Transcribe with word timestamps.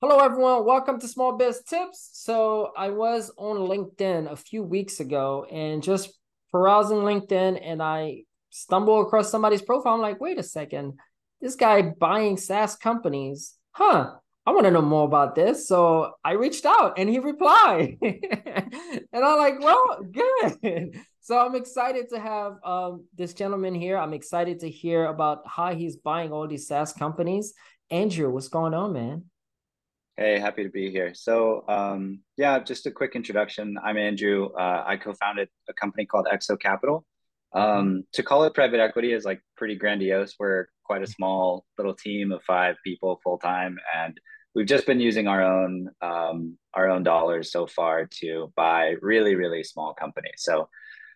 Hello, 0.00 0.20
everyone. 0.20 0.64
Welcome 0.64 1.00
to 1.00 1.08
Small 1.08 1.36
Biz 1.36 1.64
Tips. 1.64 2.10
So, 2.12 2.70
I 2.76 2.90
was 2.90 3.32
on 3.36 3.56
LinkedIn 3.56 4.30
a 4.30 4.36
few 4.36 4.62
weeks 4.62 5.00
ago 5.00 5.44
and 5.50 5.82
just 5.82 6.16
browsing 6.52 6.98
LinkedIn, 6.98 7.60
and 7.60 7.82
I 7.82 8.22
stumbled 8.50 9.04
across 9.04 9.28
somebody's 9.28 9.60
profile. 9.60 9.94
I'm 9.94 10.00
like, 10.00 10.20
wait 10.20 10.38
a 10.38 10.44
second, 10.44 11.00
this 11.40 11.56
guy 11.56 11.82
buying 11.82 12.36
SaaS 12.36 12.76
companies, 12.76 13.56
huh? 13.72 14.12
I 14.46 14.52
want 14.52 14.66
to 14.66 14.70
know 14.70 14.82
more 14.82 15.04
about 15.04 15.34
this. 15.34 15.66
So 15.66 16.12
I 16.24 16.34
reached 16.34 16.64
out 16.64 16.96
and 16.96 17.08
he 17.08 17.18
replied. 17.18 17.98
and 18.02 19.02
I'm 19.12 19.36
like, 19.36 19.58
well, 19.58 19.98
good. 20.12 20.94
So 21.22 21.44
I'm 21.44 21.56
excited 21.56 22.10
to 22.10 22.20
have 22.20 22.52
um, 22.64 23.04
this 23.16 23.34
gentleman 23.34 23.74
here. 23.74 23.98
I'm 23.98 24.14
excited 24.14 24.60
to 24.60 24.70
hear 24.70 25.06
about 25.06 25.42
how 25.44 25.74
he's 25.74 25.96
buying 25.96 26.30
all 26.30 26.46
these 26.46 26.68
SaaS 26.68 26.92
companies. 26.92 27.52
Andrew, 27.90 28.30
what's 28.30 28.46
going 28.46 28.74
on, 28.74 28.92
man? 28.92 29.24
Hey, 30.18 30.40
happy 30.40 30.64
to 30.64 30.68
be 30.68 30.90
here. 30.90 31.14
So, 31.14 31.62
um, 31.68 32.22
yeah, 32.36 32.58
just 32.58 32.86
a 32.86 32.90
quick 32.90 33.14
introduction. 33.14 33.78
I'm 33.84 33.96
Andrew. 33.96 34.48
Uh, 34.48 34.82
I 34.84 34.96
co-founded 34.96 35.48
a 35.68 35.72
company 35.72 36.06
called 36.06 36.26
XO 36.26 36.60
Capital. 36.60 37.06
Um, 37.52 38.02
to 38.14 38.24
call 38.24 38.42
it 38.42 38.52
private 38.52 38.80
equity 38.80 39.12
is 39.12 39.24
like 39.24 39.40
pretty 39.56 39.76
grandiose. 39.76 40.34
We're 40.36 40.66
quite 40.82 41.04
a 41.04 41.06
small 41.06 41.66
little 41.78 41.94
team 41.94 42.32
of 42.32 42.42
five 42.42 42.74
people 42.82 43.20
full 43.22 43.38
time, 43.38 43.78
and 43.96 44.18
we've 44.56 44.66
just 44.66 44.86
been 44.86 44.98
using 44.98 45.28
our 45.28 45.40
own 45.40 45.88
um, 46.02 46.58
our 46.74 46.90
own 46.90 47.04
dollars 47.04 47.52
so 47.52 47.68
far 47.68 48.08
to 48.20 48.52
buy 48.56 48.96
really 49.00 49.36
really 49.36 49.62
small 49.62 49.94
companies. 49.94 50.38
So 50.38 50.68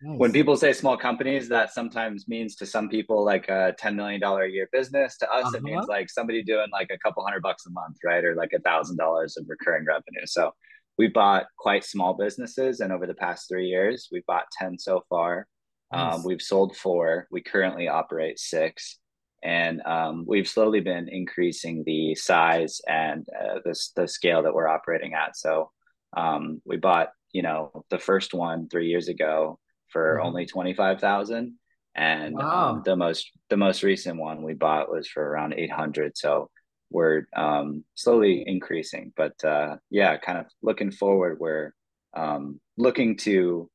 Nice. 0.05 0.19
When 0.19 0.33
people 0.33 0.57
say 0.57 0.73
small 0.73 0.97
companies, 0.97 1.49
that 1.51 1.73
sometimes 1.73 2.27
means 2.27 2.57
to 2.57 2.67
some 2.67 2.89
people 2.89 3.25
like 3.25 3.49
a 3.49 3.75
$10 3.81 3.95
million 3.95 4.21
a 4.23 4.47
year 4.47 4.69
business. 4.73 5.17
To 5.19 5.31
us, 5.31 5.45
uh-huh. 5.47 5.57
it 5.59 5.63
means 5.63 5.87
like 5.87 6.11
somebody 6.11 6.43
doing 6.43 6.67
like 6.73 6.91
a 6.91 6.99
couple 6.99 7.23
hundred 7.25 7.43
bucks 7.43 7.67
a 7.67 7.71
month, 7.71 7.99
right? 8.05 8.25
Or 8.25 8.35
like 8.35 8.53
a 8.53 8.59
thousand 8.61 8.97
dollars 8.97 9.37
of 9.37 9.45
recurring 9.49 9.85
revenue. 9.85 10.27
So 10.27 10.53
we 10.99 11.07
bought 11.07 11.47
quite 11.57 11.85
small 11.85 12.15
businesses. 12.15 12.81
And 12.81 12.93
over 12.93 13.07
the 13.07 13.15
past 13.15 13.49
three 13.49 13.69
years, 13.69 14.09
we've 14.11 14.27
bought 14.27 14.47
10 14.59 14.77
so 14.79 15.05
far. 15.09 15.47
Um, 15.93 16.01
nice. 16.01 16.15
Um, 16.17 16.25
we've 16.25 16.43
sold 16.43 16.77
four. 16.77 17.29
We 17.31 17.41
currently 17.41 17.87
operate 17.87 18.41
six. 18.41 18.99
And 19.45 19.83
um, 19.83 20.25
we've 20.27 20.49
slowly 20.49 20.81
been 20.81 21.09
increasing 21.09 21.85
the 21.87 22.17
size 22.17 22.81
and 22.89 23.25
uh, 23.41 23.61
the, 23.65 23.79
the 23.95 24.09
scale 24.09 24.43
that 24.43 24.55
we're 24.55 24.69
operating 24.69 25.15
at. 25.15 25.37
So 25.37 25.71
um, 26.17 26.61
we 26.65 26.77
bought, 26.77 27.11
you 27.33 27.43
know, 27.43 27.85
the 27.89 27.99
first 27.99 28.35
one 28.35 28.69
three 28.69 28.89
years 28.89 29.07
ago 29.09 29.61
for 29.93 30.17
mm-hmm. 30.17 30.27
only 30.27 30.47
25,000 30.47 31.55
and 31.95 32.35
um, 32.37 32.43
wow. 32.43 32.71
um, 32.71 32.83
the 32.85 32.97
most 32.97 33.31
the 33.51 33.57
most 33.57 33.83
recent 33.83 34.19
one 34.19 34.43
we 34.43 34.55
bought 34.55 34.91
was 34.91 35.07
for 35.07 35.23
around 35.23 35.55
800 35.55 36.17
so 36.17 36.49
we're 36.91 37.27
um, 37.37 37.85
slowly 37.95 38.45
increasing 38.47 39.13
but 39.17 39.33
uh, 39.45 39.77
yeah 39.91 40.17
kind 40.17 40.39
of 40.39 40.47
looking 40.63 40.91
forward. 40.91 41.39
We're 41.41 41.73
um, 42.15 42.61
looking 42.77 43.17
to 43.19 43.71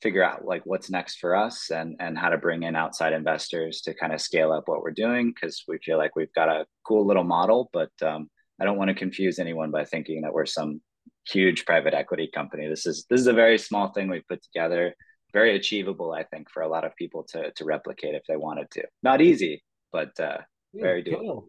figure 0.00 0.24
out 0.24 0.44
like 0.44 0.62
what's 0.64 0.90
next 0.90 1.18
for 1.18 1.36
us 1.36 1.70
and 1.70 1.96
and 2.00 2.18
how 2.18 2.30
to 2.30 2.38
bring 2.38 2.62
in 2.62 2.74
outside 2.74 3.12
investors 3.12 3.82
to 3.82 3.94
kind 3.94 4.12
of 4.12 4.20
scale 4.20 4.52
up 4.52 4.64
what 4.66 4.82
we're 4.82 4.90
doing 4.90 5.32
because 5.32 5.64
we 5.68 5.78
feel 5.84 5.98
like 5.98 6.16
we've 6.16 6.32
got 6.34 6.48
a 6.48 6.66
cool 6.86 7.06
little 7.06 7.22
model 7.22 7.70
but 7.72 7.90
um, 8.02 8.28
i 8.60 8.64
don't 8.64 8.78
want 8.78 8.88
to 8.88 8.94
confuse 8.94 9.38
anyone 9.38 9.70
by 9.70 9.84
thinking 9.84 10.22
that 10.22 10.32
we're 10.32 10.46
some 10.46 10.80
huge 11.28 11.64
private 11.64 11.94
equity 11.94 12.28
company. 12.32 12.68
This 12.68 12.86
is 12.86 13.06
this 13.08 13.20
is 13.20 13.26
a 13.26 13.32
very 13.32 13.58
small 13.58 13.92
thing 13.92 14.08
we 14.08 14.22
put 14.28 14.42
together 14.42 14.94
very 15.32 15.56
achievable, 15.56 16.12
I 16.12 16.24
think, 16.24 16.50
for 16.50 16.62
a 16.62 16.68
lot 16.68 16.84
of 16.84 16.94
people 16.96 17.24
to 17.30 17.50
to 17.52 17.64
replicate 17.64 18.14
if 18.14 18.24
they 18.28 18.36
wanted 18.36 18.70
to. 18.72 18.84
Not 19.02 19.20
easy, 19.20 19.62
but 19.90 20.18
uh, 20.20 20.38
very 20.74 21.02
doable. 21.02 21.46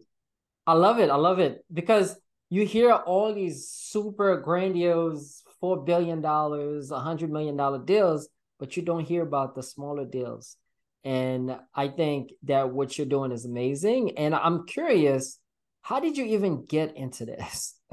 I 0.66 0.72
love 0.72 0.98
it. 0.98 1.10
I 1.10 1.16
love 1.16 1.38
it 1.38 1.64
because 1.72 2.16
you 2.50 2.64
hear 2.64 2.92
all 2.92 3.34
these 3.34 3.68
super 3.68 4.36
grandiose 4.40 5.42
four 5.60 5.84
billion 5.84 6.20
dollars, 6.20 6.90
a 6.90 6.98
hundred 6.98 7.30
million 7.30 7.56
dollar 7.56 7.78
deals, 7.78 8.28
but 8.58 8.76
you 8.76 8.82
don't 8.82 9.04
hear 9.04 9.22
about 9.22 9.54
the 9.54 9.62
smaller 9.62 10.04
deals. 10.04 10.56
And 11.04 11.58
I 11.74 11.88
think 11.88 12.32
that 12.44 12.70
what 12.70 12.96
you're 12.96 13.06
doing 13.06 13.30
is 13.30 13.44
amazing. 13.44 14.16
And 14.16 14.34
I'm 14.34 14.66
curious, 14.66 15.38
how 15.82 16.00
did 16.00 16.16
you 16.16 16.24
even 16.26 16.64
get 16.64 16.96
into 16.96 17.26
this? 17.26 17.74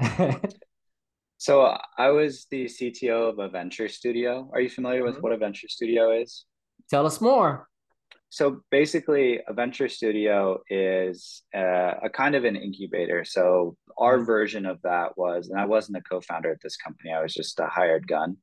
So 1.42 1.76
I 1.98 2.10
was 2.10 2.46
the 2.52 2.66
CTO 2.66 3.30
of 3.30 3.40
a 3.40 3.48
venture 3.48 3.88
studio. 3.88 4.48
Are 4.52 4.60
you 4.60 4.70
familiar 4.70 5.02
with 5.02 5.14
mm-hmm. 5.14 5.22
what 5.22 5.32
a 5.32 5.36
venture 5.36 5.66
studio 5.66 6.12
is? 6.12 6.44
Tell 6.88 7.04
us 7.04 7.20
more. 7.20 7.68
So 8.30 8.60
basically, 8.70 9.40
a 9.48 9.52
venture 9.52 9.88
studio 9.88 10.60
is 10.70 11.42
a, 11.52 11.94
a 12.04 12.10
kind 12.10 12.36
of 12.36 12.44
an 12.44 12.54
incubator. 12.54 13.24
So 13.24 13.76
our 13.98 14.18
mm-hmm. 14.18 14.24
version 14.26 14.66
of 14.66 14.80
that 14.82 15.18
was, 15.18 15.48
and 15.48 15.58
I 15.60 15.64
wasn't 15.64 15.96
a 15.96 16.02
co-founder 16.02 16.48
at 16.48 16.62
this 16.62 16.76
company. 16.76 17.10
I 17.10 17.20
was 17.20 17.34
just 17.34 17.58
a 17.58 17.66
hired 17.66 18.06
gun. 18.06 18.36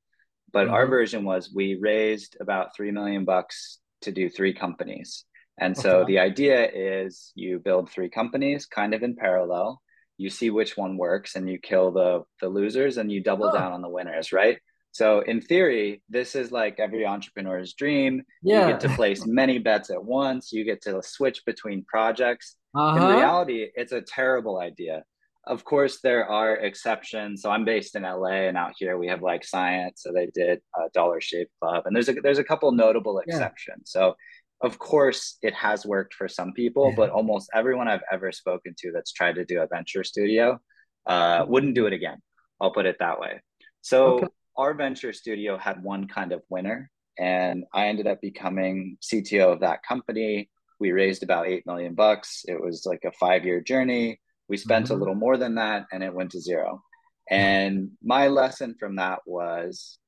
But 0.52 0.66
mm-hmm. 0.66 0.74
our 0.74 0.86
version 0.86 1.24
was 1.24 1.54
we 1.56 1.80
raised 1.80 2.36
about 2.42 2.76
three 2.76 2.92
million 2.92 3.24
bucks 3.24 3.80
to 4.02 4.12
do 4.12 4.28
three 4.28 4.54
companies. 4.54 5.24
And 5.58 5.78
so 5.78 6.00
okay. 6.00 6.12
the 6.12 6.20
idea 6.20 6.70
is 6.70 7.32
you 7.34 7.60
build 7.60 7.90
three 7.90 8.10
companies 8.10 8.66
kind 8.66 8.94
of 8.94 9.04
in 9.04 9.16
parallel 9.16 9.82
you 10.20 10.30
see 10.30 10.50
which 10.50 10.76
one 10.76 10.98
works 10.98 11.36
and 11.36 11.50
you 11.50 11.58
kill 11.58 11.92
the 11.92 12.24
the 12.42 12.50
losers 12.50 12.98
and 12.98 13.12
you 13.12 13.24
double 13.24 13.48
oh. 13.48 13.54
down 13.54 13.72
on 13.72 13.82
the 13.82 13.90
winners 13.90 14.32
right? 14.32 14.58
So 14.92 15.22
in 15.22 15.42
theory 15.42 16.04
this 16.10 16.36
is 16.36 16.52
like 16.52 16.80
every 16.80 17.06
entrepreneur's 17.06 17.74
dream. 17.74 18.24
Yeah. 18.44 18.68
you 18.68 18.74
get 18.74 18.82
to 18.82 18.90
place 19.02 19.26
many 19.26 19.58
bets 19.60 19.90
at 19.90 20.04
once. 20.04 20.52
You 20.52 20.66
get 20.66 20.82
to 20.84 21.02
switch 21.02 21.44
between 21.46 21.86
projects. 21.86 22.58
Uh-huh. 22.76 22.98
in 22.98 23.16
reality 23.16 23.68
it's 23.74 23.94
a 23.94 24.02
terrible 24.02 24.60
idea. 24.60 25.04
Of 25.48 25.64
course 25.64 26.02
there 26.02 26.26
are 26.28 26.58
exceptions. 26.58 27.42
So 27.42 27.50
i'm 27.50 27.64
based 27.64 27.96
in 27.96 28.04
la 28.04 28.28
and 28.50 28.58
out 28.58 28.74
here 28.78 28.98
we 28.98 29.08
have 29.08 29.22
like 29.22 29.46
science. 29.46 30.04
So 30.04 30.12
they 30.12 30.28
did 30.36 30.60
a 30.76 30.90
dollar 30.94 31.22
shave 31.22 31.48
club. 31.62 31.84
And 31.86 31.96
there's 31.96 32.10
a 32.10 32.14
there's 32.14 32.40
a 32.40 32.50
couple 32.52 32.70
notable 32.74 33.20
exceptions. 33.20 33.94
Yeah. 33.96 34.02
so 34.02 34.16
of 34.62 34.78
course 34.78 35.38
it 35.42 35.54
has 35.54 35.86
worked 35.86 36.14
for 36.14 36.28
some 36.28 36.54
people 36.54 36.90
yeah. 36.90 36.96
but 36.96 37.10
almost 37.10 37.50
everyone 37.54 37.88
i've 37.88 38.04
ever 38.12 38.32
spoken 38.32 38.74
to 38.78 38.92
that's 38.92 39.12
tried 39.12 39.36
to 39.36 39.46
do 39.46 39.62
a 39.62 39.68
venture 39.68 40.04
studio 40.04 40.60
uh, 41.08 41.42
mm-hmm. 41.42 41.52
wouldn't 41.52 41.76
do 41.76 41.86
it 41.86 41.94
again 41.94 42.18
i'll 42.62 42.74
put 42.74 42.86
it 42.86 42.98
that 43.00 43.20
way 43.20 43.42
so 43.82 44.16
okay. 44.16 44.28
our 44.58 44.74
venture 44.74 45.14
studio 45.14 45.58
had 45.58 45.82
one 45.84 46.08
kind 46.08 46.32
of 46.32 46.42
winner 46.50 46.90
and 47.18 47.64
i 47.74 47.88
ended 47.88 48.08
up 48.08 48.22
becoming 48.22 48.98
cto 49.02 49.54
of 49.54 49.62
that 49.62 49.84
company 49.84 50.50
we 50.80 50.92
raised 50.92 51.24
about 51.24 51.48
8 51.48 51.66
million 51.66 51.94
bucks 51.94 52.44
it 52.46 52.62
was 52.62 52.86
like 52.86 53.04
a 53.06 53.12
five 53.14 53.46
year 53.46 53.62
journey 53.62 54.20
we 54.48 54.58
spent 54.58 54.86
mm-hmm. 54.86 54.96
a 54.96 54.98
little 54.98 55.16
more 55.16 55.38
than 55.38 55.56
that 55.56 55.86
and 55.92 56.04
it 56.04 56.14
went 56.14 56.32
to 56.32 56.42
zero 56.42 56.82
and 57.30 57.92
my 58.04 58.28
lesson 58.28 58.76
from 58.80 58.96
that 58.96 59.20
was 59.26 60.00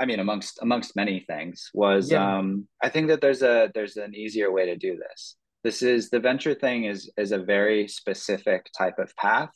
I 0.00 0.06
mean, 0.06 0.18
amongst 0.18 0.58
amongst 0.62 0.96
many 0.96 1.20
things, 1.20 1.70
was 1.74 2.10
yeah. 2.10 2.38
um, 2.38 2.66
I 2.82 2.88
think 2.88 3.08
that 3.08 3.20
there's 3.20 3.42
a 3.42 3.70
there's 3.74 3.98
an 3.98 4.14
easier 4.14 4.50
way 4.50 4.64
to 4.66 4.76
do 4.76 4.96
this. 4.96 5.36
This 5.62 5.82
is 5.82 6.08
the 6.08 6.20
venture 6.20 6.54
thing 6.54 6.84
is 6.84 7.10
is 7.18 7.32
a 7.32 7.38
very 7.38 7.86
specific 7.86 8.66
type 8.76 8.98
of 8.98 9.14
path, 9.16 9.50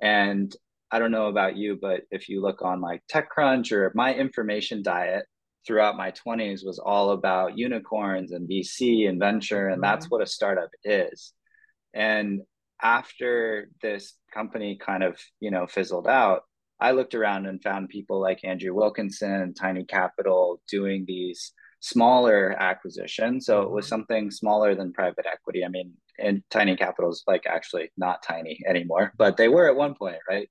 and 0.00 0.54
I 0.90 0.98
don't 0.98 1.10
know 1.10 1.28
about 1.28 1.56
you, 1.56 1.78
but 1.80 2.02
if 2.10 2.28
you 2.28 2.42
look 2.42 2.60
on 2.62 2.82
like 2.82 3.02
TechCrunch 3.12 3.72
or 3.72 3.90
my 3.94 4.14
information 4.14 4.82
diet 4.82 5.24
throughout 5.66 5.96
my 5.96 6.12
20s 6.12 6.64
was 6.64 6.78
all 6.78 7.10
about 7.10 7.58
unicorns 7.58 8.32
and 8.32 8.48
VC 8.48 9.08
and 9.08 9.18
venture, 9.18 9.68
and 9.68 9.82
mm-hmm. 9.82 9.90
that's 9.90 10.10
what 10.10 10.22
a 10.22 10.26
startup 10.26 10.70
is. 10.84 11.32
And 11.94 12.42
after 12.82 13.70
this 13.82 14.14
company 14.32 14.78
kind 14.80 15.02
of 15.02 15.18
you 15.40 15.50
know 15.50 15.66
fizzled 15.66 16.06
out, 16.06 16.42
I 16.80 16.92
looked 16.92 17.14
around 17.14 17.46
and 17.46 17.62
found 17.62 17.88
people 17.88 18.20
like 18.20 18.44
Andrew 18.44 18.74
Wilkinson, 18.74 19.54
Tiny 19.54 19.84
Capital 19.84 20.60
doing 20.68 21.04
these 21.06 21.52
smaller 21.80 22.56
acquisitions. 22.58 23.46
So 23.46 23.62
it 23.62 23.70
was 23.70 23.84
mm-hmm. 23.84 23.90
something 23.90 24.30
smaller 24.30 24.74
than 24.74 24.92
private 24.92 25.26
equity. 25.26 25.64
I 25.64 25.68
mean, 25.68 25.94
and 26.18 26.42
Tiny 26.50 26.76
Capital 26.76 27.10
is 27.10 27.22
like 27.26 27.46
actually 27.46 27.90
not 27.96 28.22
tiny 28.22 28.60
anymore, 28.68 29.12
but 29.16 29.36
they 29.36 29.48
were 29.48 29.68
at 29.68 29.76
one 29.76 29.94
point, 29.94 30.18
right? 30.28 30.48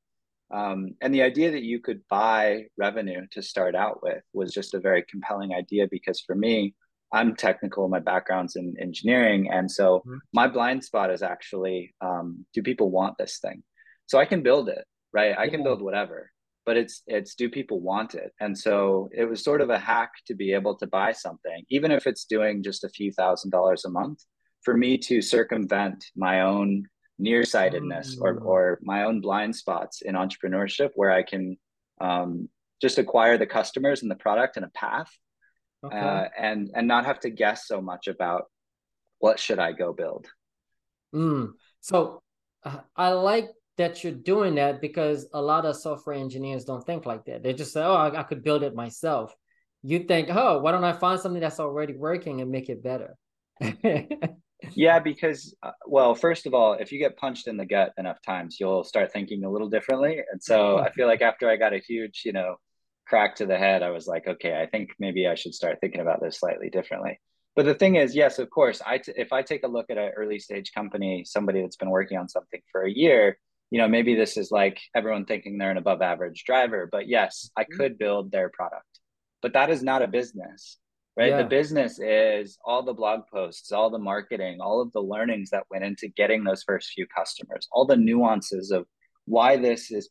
Um, 0.49 0.95
and 1.01 1.13
the 1.13 1.23
idea 1.23 1.51
that 1.51 1.63
you 1.63 1.79
could 1.81 2.01
buy 2.09 2.67
revenue 2.77 3.27
to 3.31 3.41
start 3.41 3.75
out 3.75 4.01
with 4.01 4.23
was 4.33 4.53
just 4.53 4.73
a 4.73 4.79
very 4.79 5.03
compelling 5.09 5.53
idea 5.53 5.87
because 5.91 6.21
for 6.21 6.35
me, 6.35 6.73
I'm 7.11 7.35
technical, 7.35 7.87
my 7.87 7.99
background's 7.99 8.55
in 8.55 8.75
engineering. 8.79 9.49
And 9.51 9.69
so 9.69 9.99
mm-hmm. 9.99 10.17
my 10.33 10.47
blind 10.47 10.83
spot 10.83 11.11
is 11.11 11.21
actually 11.21 11.93
um, 12.01 12.45
do 12.53 12.61
people 12.61 12.91
want 12.91 13.17
this 13.17 13.39
thing? 13.39 13.63
So 14.07 14.17
I 14.17 14.25
can 14.25 14.41
build 14.41 14.69
it 14.69 14.85
right? 15.13 15.37
I 15.37 15.49
can 15.49 15.63
build 15.63 15.81
whatever, 15.81 16.31
but 16.65 16.77
it's 16.77 17.01
it's 17.07 17.35
do 17.35 17.49
people 17.49 17.79
want 17.81 18.15
it? 18.15 18.33
And 18.39 18.57
so 18.57 19.09
it 19.11 19.25
was 19.25 19.43
sort 19.43 19.61
of 19.61 19.69
a 19.69 19.79
hack 19.79 20.11
to 20.27 20.35
be 20.35 20.53
able 20.53 20.75
to 20.77 20.87
buy 20.87 21.11
something, 21.11 21.63
even 21.69 21.91
if 21.91 22.07
it's 22.07 22.25
doing 22.25 22.63
just 22.63 22.83
a 22.83 22.89
few 22.89 23.11
thousand 23.11 23.51
dollars 23.51 23.85
a 23.85 23.89
month, 23.89 24.23
for 24.63 24.75
me 24.75 24.97
to 24.97 25.21
circumvent 25.21 26.05
my 26.15 26.41
own 26.41 26.85
nearsightedness 27.19 28.15
mm. 28.15 28.21
or 28.21 28.39
or 28.39 28.79
my 28.81 29.03
own 29.03 29.21
blind 29.21 29.55
spots 29.55 30.01
in 30.01 30.15
entrepreneurship, 30.15 30.91
where 30.95 31.11
I 31.11 31.23
can 31.23 31.57
um, 31.99 32.49
just 32.81 32.97
acquire 32.97 33.37
the 33.37 33.47
customers 33.47 34.01
and 34.01 34.11
the 34.11 34.15
product 34.15 34.57
and 34.57 34.65
a 34.65 34.69
path, 34.69 35.09
okay. 35.83 35.97
uh, 35.97 36.25
and 36.37 36.69
and 36.75 36.87
not 36.87 37.05
have 37.05 37.19
to 37.21 37.29
guess 37.29 37.67
so 37.67 37.81
much 37.81 38.07
about 38.07 38.45
what 39.19 39.39
should 39.39 39.59
I 39.59 39.71
go 39.71 39.93
build. 39.93 40.27
Mm. 41.13 41.53
So 41.79 42.21
uh, 42.63 42.79
I 42.95 43.13
like 43.13 43.49
that 43.77 44.03
you're 44.03 44.13
doing 44.13 44.55
that 44.55 44.81
because 44.81 45.27
a 45.33 45.41
lot 45.41 45.65
of 45.65 45.75
software 45.75 46.15
engineers 46.15 46.65
don't 46.65 46.85
think 46.85 47.05
like 47.05 47.25
that. 47.25 47.43
They 47.43 47.53
just 47.53 47.73
say, 47.73 47.81
"Oh, 47.83 47.93
I, 47.93 48.19
I 48.19 48.23
could 48.23 48.43
build 48.43 48.63
it 48.63 48.75
myself." 48.75 49.33
You 49.83 49.99
think, 49.99 50.29
"Oh, 50.31 50.59
why 50.59 50.71
don't 50.71 50.83
I 50.83 50.93
find 50.93 51.19
something 51.19 51.41
that's 51.41 51.59
already 51.59 51.93
working 51.93 52.41
and 52.41 52.51
make 52.51 52.69
it 52.69 52.83
better?" 52.83 53.15
yeah, 54.73 54.99
because 54.99 55.55
uh, 55.63 55.71
well, 55.85 56.15
first 56.15 56.45
of 56.45 56.53
all, 56.53 56.73
if 56.73 56.91
you 56.91 56.99
get 56.99 57.17
punched 57.17 57.47
in 57.47 57.57
the 57.57 57.65
gut 57.65 57.93
enough 57.97 58.21
times, 58.21 58.57
you'll 58.59 58.83
start 58.83 59.11
thinking 59.11 59.43
a 59.43 59.51
little 59.51 59.69
differently. 59.69 60.21
And 60.31 60.41
so 60.41 60.79
I 60.79 60.91
feel 60.91 61.07
like 61.07 61.21
after 61.21 61.49
I 61.49 61.55
got 61.55 61.73
a 61.73 61.79
huge, 61.79 62.23
you 62.25 62.33
know, 62.33 62.55
crack 63.07 63.35
to 63.37 63.45
the 63.45 63.57
head, 63.57 63.83
I 63.83 63.91
was 63.91 64.07
like, 64.07 64.27
okay, 64.27 64.59
I 64.59 64.65
think 64.65 64.89
maybe 64.99 65.27
I 65.27 65.35
should 65.35 65.53
start 65.53 65.77
thinking 65.79 66.01
about 66.01 66.21
this 66.21 66.39
slightly 66.39 66.69
differently. 66.69 67.19
But 67.55 67.65
the 67.65 67.73
thing 67.73 67.95
is, 67.95 68.15
yes, 68.15 68.37
of 68.37 68.49
course, 68.49 68.81
I 68.85 68.99
t- 68.99 69.13
if 69.15 69.33
I 69.33 69.41
take 69.41 69.63
a 69.63 69.67
look 69.67 69.87
at 69.89 69.97
an 69.97 70.11
early 70.15 70.37
stage 70.39 70.73
company, 70.73 71.23
somebody 71.25 71.61
that's 71.61 71.75
been 71.75 71.89
working 71.89 72.17
on 72.17 72.29
something 72.29 72.61
for 72.71 72.83
a 72.83 72.91
year, 72.91 73.37
you 73.71 73.79
know, 73.79 73.87
maybe 73.87 74.15
this 74.15 74.37
is 74.37 74.51
like 74.51 74.79
everyone 74.95 75.25
thinking 75.25 75.57
they're 75.57 75.71
an 75.71 75.77
above 75.77 76.01
average 76.01 76.43
driver, 76.45 76.87
but 76.91 77.07
yes, 77.07 77.49
I 77.57 77.63
mm-hmm. 77.63 77.77
could 77.77 77.97
build 77.97 78.31
their 78.31 78.49
product. 78.49 78.85
But 79.41 79.53
that 79.53 79.69
is 79.69 79.83
not 79.83 80.01
a 80.01 80.07
business 80.07 80.77
right? 81.17 81.31
Yeah. 81.31 81.41
The 81.41 81.49
business 81.49 81.99
is 81.99 82.57
all 82.63 82.83
the 82.83 82.93
blog 82.93 83.21
posts, 83.33 83.71
all 83.71 83.89
the 83.89 83.97
marketing, 83.97 84.59
all 84.61 84.79
of 84.79 84.93
the 84.93 85.01
learnings 85.01 85.49
that 85.49 85.63
went 85.71 85.83
into 85.83 86.07
getting 86.09 86.43
those 86.43 86.63
first 86.63 86.91
few 86.91 87.07
customers, 87.07 87.67
all 87.71 87.85
the 87.85 87.97
nuances 87.97 88.71
of 88.71 88.85
why 89.25 89.57
this 89.57 89.91
is 89.91 90.09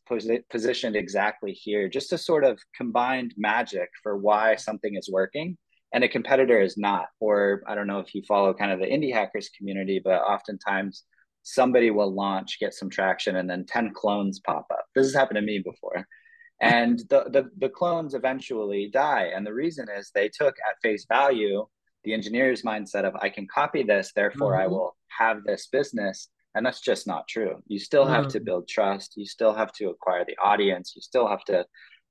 positioned 0.51 0.95
exactly 0.95 1.53
here, 1.53 1.87
just 1.87 2.13
a 2.13 2.17
sort 2.17 2.43
of 2.43 2.59
combined 2.75 3.33
magic 3.37 3.89
for 4.03 4.17
why 4.17 4.55
something 4.57 4.95
is 4.95 5.09
working 5.11 5.57
and 5.93 6.03
a 6.03 6.09
competitor 6.09 6.59
is 6.61 6.77
not. 6.77 7.07
Or 7.19 7.63
I 7.67 7.73
don't 7.73 7.87
know 7.87 7.99
if 7.99 8.13
you 8.13 8.21
follow 8.27 8.53
kind 8.53 8.71
of 8.71 8.79
the 8.79 8.85
indie 8.85 9.13
hackers 9.13 9.49
community, 9.57 10.01
but 10.03 10.21
oftentimes 10.21 11.03
somebody 11.53 11.91
will 11.91 12.13
launch, 12.13 12.59
get 12.59 12.73
some 12.73 12.89
traction, 12.89 13.37
and 13.37 13.49
then 13.49 13.65
10 13.65 13.93
clones 13.93 14.39
pop 14.39 14.67
up. 14.71 14.85
This 14.95 15.05
has 15.05 15.15
happened 15.15 15.37
to 15.37 15.41
me 15.41 15.59
before 15.59 16.05
and 16.61 16.99
the, 17.09 17.25
the, 17.29 17.49
the 17.59 17.69
clones 17.69 18.13
eventually 18.13 18.89
die 18.91 19.31
and 19.35 19.45
the 19.45 19.53
reason 19.53 19.87
is 19.95 20.11
they 20.13 20.29
took 20.29 20.55
at 20.67 20.81
face 20.81 21.05
value 21.07 21.65
the 22.03 22.13
engineer's 22.13 22.63
mindset 22.63 23.05
of 23.05 23.15
i 23.21 23.29
can 23.29 23.47
copy 23.47 23.83
this 23.83 24.11
therefore 24.15 24.53
mm-hmm. 24.53 24.63
i 24.63 24.67
will 24.67 24.95
have 25.07 25.43
this 25.43 25.67
business 25.67 26.29
and 26.55 26.65
that's 26.65 26.81
just 26.81 27.05
not 27.05 27.27
true 27.27 27.61
you 27.67 27.77
still 27.77 28.05
mm-hmm. 28.05 28.13
have 28.13 28.27
to 28.27 28.39
mm. 28.39 28.45
build 28.45 28.67
trust 28.67 29.13
you 29.17 29.25
still 29.25 29.53
have 29.53 29.71
to 29.71 29.89
acquire 29.89 30.25
the 30.25 30.37
audience 30.43 30.93
you 30.95 31.01
still 31.01 31.27
have 31.27 31.43
to 31.43 31.63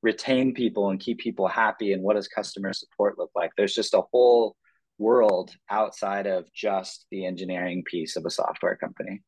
retain 0.02 0.54
people 0.54 0.90
and 0.90 1.00
keep 1.00 1.18
people 1.18 1.48
happy 1.48 1.92
and 1.92 2.02
what 2.02 2.14
does 2.14 2.28
customer 2.28 2.72
support 2.72 3.18
look 3.18 3.30
like 3.34 3.50
there's 3.56 3.74
just 3.74 3.94
a 3.94 4.02
whole 4.12 4.54
world 4.98 5.50
outside 5.70 6.26
of 6.26 6.44
just 6.52 7.06
the 7.10 7.26
engineering 7.26 7.82
piece 7.84 8.16
of 8.16 8.25
a 8.25 8.31
software 8.31 8.76
company 8.76 9.22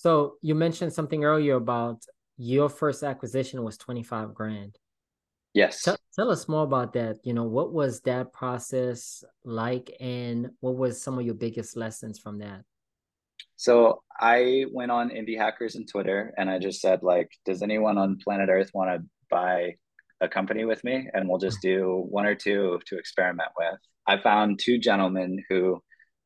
so 0.00 0.36
you 0.40 0.54
mentioned 0.54 0.94
something 0.94 1.24
earlier 1.24 1.56
about 1.56 2.02
your 2.38 2.70
first 2.70 3.02
acquisition 3.02 3.62
was 3.62 3.76
25 3.76 4.32
grand. 4.32 4.78
Yes. 5.52 5.82
Tell, 5.82 5.98
tell, 6.16 6.30
us 6.30 6.48
more 6.48 6.64
about 6.64 6.94
that. 6.94 7.18
You 7.22 7.34
know, 7.34 7.44
what 7.44 7.74
was 7.74 8.00
that 8.02 8.32
process 8.32 9.22
like 9.44 9.94
and 10.00 10.48
what 10.60 10.76
was 10.76 11.02
some 11.02 11.18
of 11.18 11.26
your 11.26 11.34
biggest 11.34 11.76
lessons 11.76 12.18
from 12.18 12.38
that? 12.38 12.62
So 13.56 14.02
I 14.18 14.64
went 14.72 14.90
on 14.90 15.10
Indie 15.10 15.36
Hackers 15.36 15.74
and 15.74 15.86
Twitter 15.86 16.32
and 16.38 16.48
I 16.48 16.58
just 16.58 16.80
said, 16.80 17.02
like, 17.02 17.30
does 17.44 17.60
anyone 17.60 17.98
on 17.98 18.16
planet 18.24 18.48
Earth 18.48 18.70
want 18.72 18.88
to 18.88 19.06
buy 19.28 19.74
a 20.20 20.28
company 20.28 20.64
with 20.64 20.82
me? 20.84 21.08
And 21.12 21.28
we'll 21.28 21.38
just 21.38 21.62
do 21.62 22.04
one 22.08 22.26
or 22.26 22.34
two 22.34 22.80
to 22.86 22.98
experiment 22.98 23.50
with. 23.58 23.78
I 24.06 24.18
found 24.20 24.58
two 24.58 24.78
gentlemen 24.78 25.42
who 25.48 25.82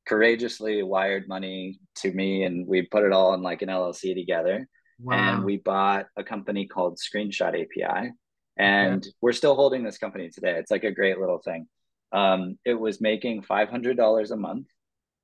courageously 0.07 0.83
wired 0.83 1.29
money 1.29 1.79
to 1.97 2.13
me 2.13 2.45
and 2.45 2.67
we 2.67 2.83
put 2.83 3.05
it 3.05 3.13
all 3.13 3.35
in 3.35 3.43
like 3.43 3.63
an 3.63 3.69
LLC 3.69 4.15
together 4.15 4.69
Wow. 5.01 5.35
And 5.35 5.45
we 5.45 5.59
bought 5.59 6.07
a 6.17 6.25
company 6.25 6.67
called 6.67 6.99
Screenshot 6.99 7.61
API. 7.61 8.13
And 8.57 9.05
we're 9.21 9.33
still 9.33 9.57
holding 9.57 9.83
this 9.83 9.99
company 9.99 10.31
today. 10.31 10.57
It's 10.59 10.71
like 10.71 10.85
a 10.85 10.93
great 10.93 11.19
little 11.19 11.39
thing. 11.39 11.67
Um, 12.13 12.59
it 12.65 12.75
was 12.75 13.01
making 13.01 13.43
$500 13.43 14.31
a 14.31 14.37
month 14.37 14.69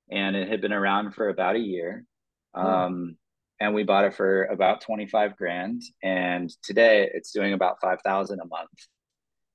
and 0.09 0.35
it 0.35 0.49
had 0.49 0.59
been 0.59 0.73
around 0.73 1.15
for 1.15 1.29
about 1.29 1.55
a 1.55 1.59
year. 1.59 2.03
Um, 2.53 3.15
and 3.61 3.75
we 3.75 3.83
bought 3.83 4.05
it 4.05 4.15
for 4.15 4.45
about 4.45 4.81
25 4.81 5.37
grand. 5.37 5.83
And 6.01 6.51
today 6.63 7.07
it's 7.13 7.31
doing 7.31 7.53
about 7.53 7.79
5,000 7.79 8.39
a 8.39 8.45
month. 8.45 8.69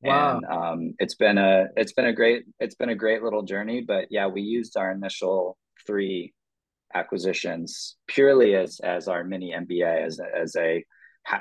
Wow. 0.00 0.36
And 0.36 0.46
um, 0.46 0.94
it's 1.00 1.16
been 1.16 1.38
a 1.38 1.66
it's 1.76 1.92
been 1.92 2.06
a 2.06 2.12
great 2.12 2.44
it's 2.60 2.76
been 2.76 2.90
a 2.90 2.94
great 2.94 3.22
little 3.22 3.42
journey. 3.42 3.80
But 3.80 4.06
yeah, 4.10 4.28
we 4.28 4.42
used 4.42 4.76
our 4.76 4.92
initial 4.92 5.58
three 5.86 6.34
acquisitions 6.94 7.96
purely 8.06 8.54
as 8.54 8.78
as 8.78 9.08
our 9.08 9.24
mini 9.24 9.52
MBA 9.52 10.06
as 10.06 10.20
as 10.20 10.54
a 10.54 10.84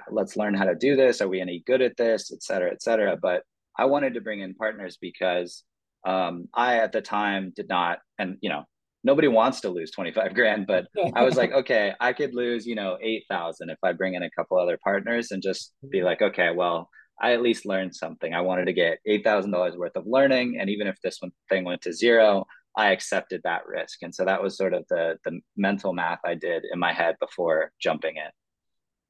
let's 0.10 0.36
learn 0.36 0.56
how 0.56 0.66
to 0.66 0.74
do 0.74 0.96
this. 0.96 1.22
Are 1.22 1.28
we 1.28 1.42
any 1.42 1.64
good 1.68 1.84
at 1.84 1.98
this, 1.98 2.32
et 2.34 2.42
cetera, 2.42 2.72
et 2.72 2.82
cetera. 2.82 3.16
But 3.22 3.44
I 3.78 3.86
wanted 3.86 4.16
to 4.16 4.22
bring 4.22 4.40
in 4.40 4.56
partners 4.56 4.98
because 5.00 5.64
um, 6.04 6.48
I 6.52 6.78
at 6.78 6.94
the 6.94 7.02
time 7.02 7.54
did 7.56 7.68
not, 7.70 8.00
and 8.18 8.38
you 8.42 8.50
know, 8.50 8.64
nobody 9.06 9.28
wants 9.28 9.62
to 9.62 9.70
lose 9.70 9.92
25 9.92 10.34
grand, 10.34 10.66
but 10.68 10.88
I 11.16 11.24
was 11.24 11.38
like, 11.38 11.52
okay, 11.62 11.94
I 12.00 12.12
could 12.12 12.34
lose, 12.34 12.66
you 12.66 12.76
know, 12.76 12.98
8,000 13.02 13.70
if 13.70 13.78
I 13.84 13.94
bring 13.94 14.16
in 14.16 14.24
a 14.24 14.32
couple 14.32 14.58
other 14.58 14.80
partners 14.84 15.32
and 15.32 15.42
just 15.42 15.74
be 15.90 16.02
like, 16.02 16.24
okay, 16.24 16.50
well, 16.54 16.90
I 17.22 17.34
at 17.34 17.42
least 17.42 17.66
learned 17.66 17.96
something. 17.96 18.34
I 18.34 18.42
wanted 18.42 18.66
to 18.66 18.74
get 18.74 18.98
$8,000 19.08 19.78
worth 19.78 19.96
of 19.96 20.06
learning. 20.08 20.58
And 20.60 20.70
even 20.70 20.88
if 20.88 21.00
this 21.02 21.18
one 21.20 21.32
thing 21.48 21.64
went 21.64 21.84
to 21.84 21.94
zero, 21.94 22.46
I 22.76 22.92
accepted 22.92 23.42
that 23.44 23.68
risk. 23.68 24.00
And 24.02 24.14
so 24.14 24.26
that 24.26 24.42
was 24.42 24.58
sort 24.58 24.74
of 24.74 24.84
the 24.90 25.18
the 25.24 25.40
mental 25.56 25.94
math 25.94 26.20
I 26.26 26.34
did 26.34 26.64
in 26.70 26.78
my 26.78 26.92
head 26.92 27.16
before 27.22 27.72
jumping 27.80 28.18
in. 28.18 28.30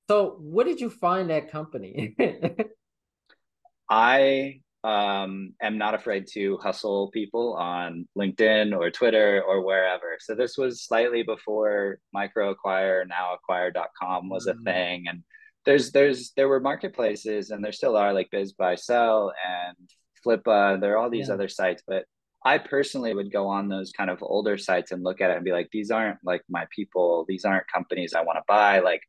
So 0.07 0.36
what 0.39 0.68
did 0.68 0.80
you 0.80 0.91
find 0.91 1.31
that 1.31 1.51
company? 1.51 2.15
I 3.89 4.62
um, 4.85 5.53
am 5.59 5.79
not 5.79 5.95
afraid 5.95 6.27
to 6.33 6.57
hustle 6.57 7.09
people 7.11 7.55
on 7.55 8.07
LinkedIn 8.15 8.77
or 8.77 8.91
Twitter 8.91 9.41
or 9.41 9.65
wherever. 9.65 10.17
So 10.19 10.35
this 10.35 10.57
was 10.57 10.85
slightly 10.85 11.23
before 11.23 11.97
microacquire, 12.15 13.03
nowacquire.com 13.07 14.29
was 14.29 14.45
a 14.45 14.53
mm. 14.53 14.63
thing. 14.63 15.05
And 15.07 15.23
there's 15.65 15.91
there's 15.91 16.33
there 16.35 16.47
were 16.47 16.59
marketplaces 16.59 17.49
and 17.49 17.65
there 17.65 17.71
still 17.71 17.97
are 17.97 18.13
like 18.13 18.29
BizBuySell 18.31 19.31
and 19.43 19.89
Flippa. 20.23 20.79
There 20.79 20.93
are 20.93 20.97
all 20.97 21.09
these 21.09 21.29
yeah. 21.29 21.33
other 21.33 21.49
sites, 21.49 21.81
but 21.88 22.05
I 22.45 22.59
personally 22.59 23.15
would 23.15 23.31
go 23.31 23.47
on 23.47 23.69
those 23.69 23.91
kind 23.91 24.11
of 24.11 24.19
older 24.21 24.55
sites 24.55 24.91
and 24.91 25.03
look 25.03 25.19
at 25.19 25.31
it 25.31 25.38
and 25.38 25.43
be 25.43 25.51
like, 25.51 25.69
these 25.71 25.89
aren't 25.89 26.19
like 26.23 26.43
my 26.47 26.67
people. 26.75 27.25
These 27.27 27.43
aren't 27.43 27.65
companies 27.73 28.13
I 28.13 28.21
want 28.21 28.38
to 28.38 28.43
buy. 28.47 28.81
Like, 28.81 29.01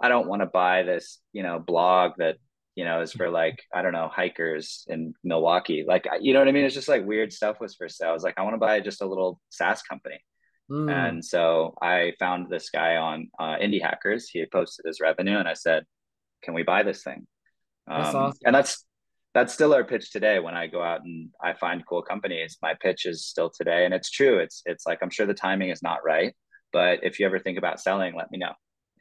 I 0.00 0.08
don't 0.08 0.28
want 0.28 0.42
to 0.42 0.46
buy 0.46 0.84
this, 0.84 1.18
you 1.32 1.42
know, 1.42 1.58
blog 1.58 2.12
that, 2.18 2.36
you 2.74 2.84
know, 2.84 3.00
is 3.00 3.12
for 3.12 3.30
like, 3.30 3.62
I 3.72 3.82
don't 3.82 3.92
know, 3.92 4.10
hikers 4.12 4.84
in 4.88 5.14
Milwaukee. 5.22 5.84
Like, 5.86 6.06
you 6.20 6.32
know 6.32 6.40
what 6.40 6.48
I 6.48 6.52
mean? 6.52 6.64
It's 6.64 6.74
just 6.74 6.88
like 6.88 7.06
weird 7.06 7.32
stuff 7.32 7.60
was 7.60 7.74
for 7.74 7.88
sale. 7.88 8.10
I 8.10 8.12
was 8.12 8.22
like, 8.22 8.34
I 8.36 8.42
want 8.42 8.54
to 8.54 8.58
buy 8.58 8.80
just 8.80 9.02
a 9.02 9.06
little 9.06 9.40
SaaS 9.50 9.82
company. 9.82 10.18
Mm. 10.70 10.90
And 10.90 11.24
so 11.24 11.74
I 11.80 12.14
found 12.18 12.48
this 12.50 12.70
guy 12.70 12.96
on 12.96 13.28
uh, 13.38 13.56
Indie 13.56 13.82
Hackers. 13.82 14.28
He 14.28 14.44
posted 14.46 14.86
his 14.86 15.00
revenue 15.00 15.38
and 15.38 15.48
I 15.48 15.54
said, 15.54 15.84
can 16.42 16.54
we 16.54 16.62
buy 16.62 16.82
this 16.82 17.02
thing? 17.02 17.26
Um, 17.88 18.02
that's 18.02 18.14
awesome. 18.14 18.38
And 18.44 18.54
that's 18.54 18.84
that's 19.34 19.52
still 19.52 19.74
our 19.74 19.84
pitch 19.84 20.10
today 20.10 20.38
when 20.38 20.54
i 20.54 20.66
go 20.66 20.80
out 20.82 21.02
and 21.04 21.28
i 21.42 21.52
find 21.52 21.84
cool 21.86 22.02
companies 22.02 22.56
my 22.62 22.72
pitch 22.80 23.04
is 23.04 23.26
still 23.26 23.50
today 23.50 23.84
and 23.84 23.92
it's 23.92 24.10
true 24.10 24.38
it's 24.38 24.62
it's 24.64 24.86
like 24.86 25.00
i'm 25.02 25.10
sure 25.10 25.26
the 25.26 25.34
timing 25.34 25.70
is 25.70 25.82
not 25.82 25.98
right 26.04 26.34
but 26.72 27.00
if 27.02 27.18
you 27.18 27.26
ever 27.26 27.38
think 27.38 27.58
about 27.58 27.80
selling 27.80 28.14
let 28.14 28.30
me 28.30 28.38
know 28.38 28.52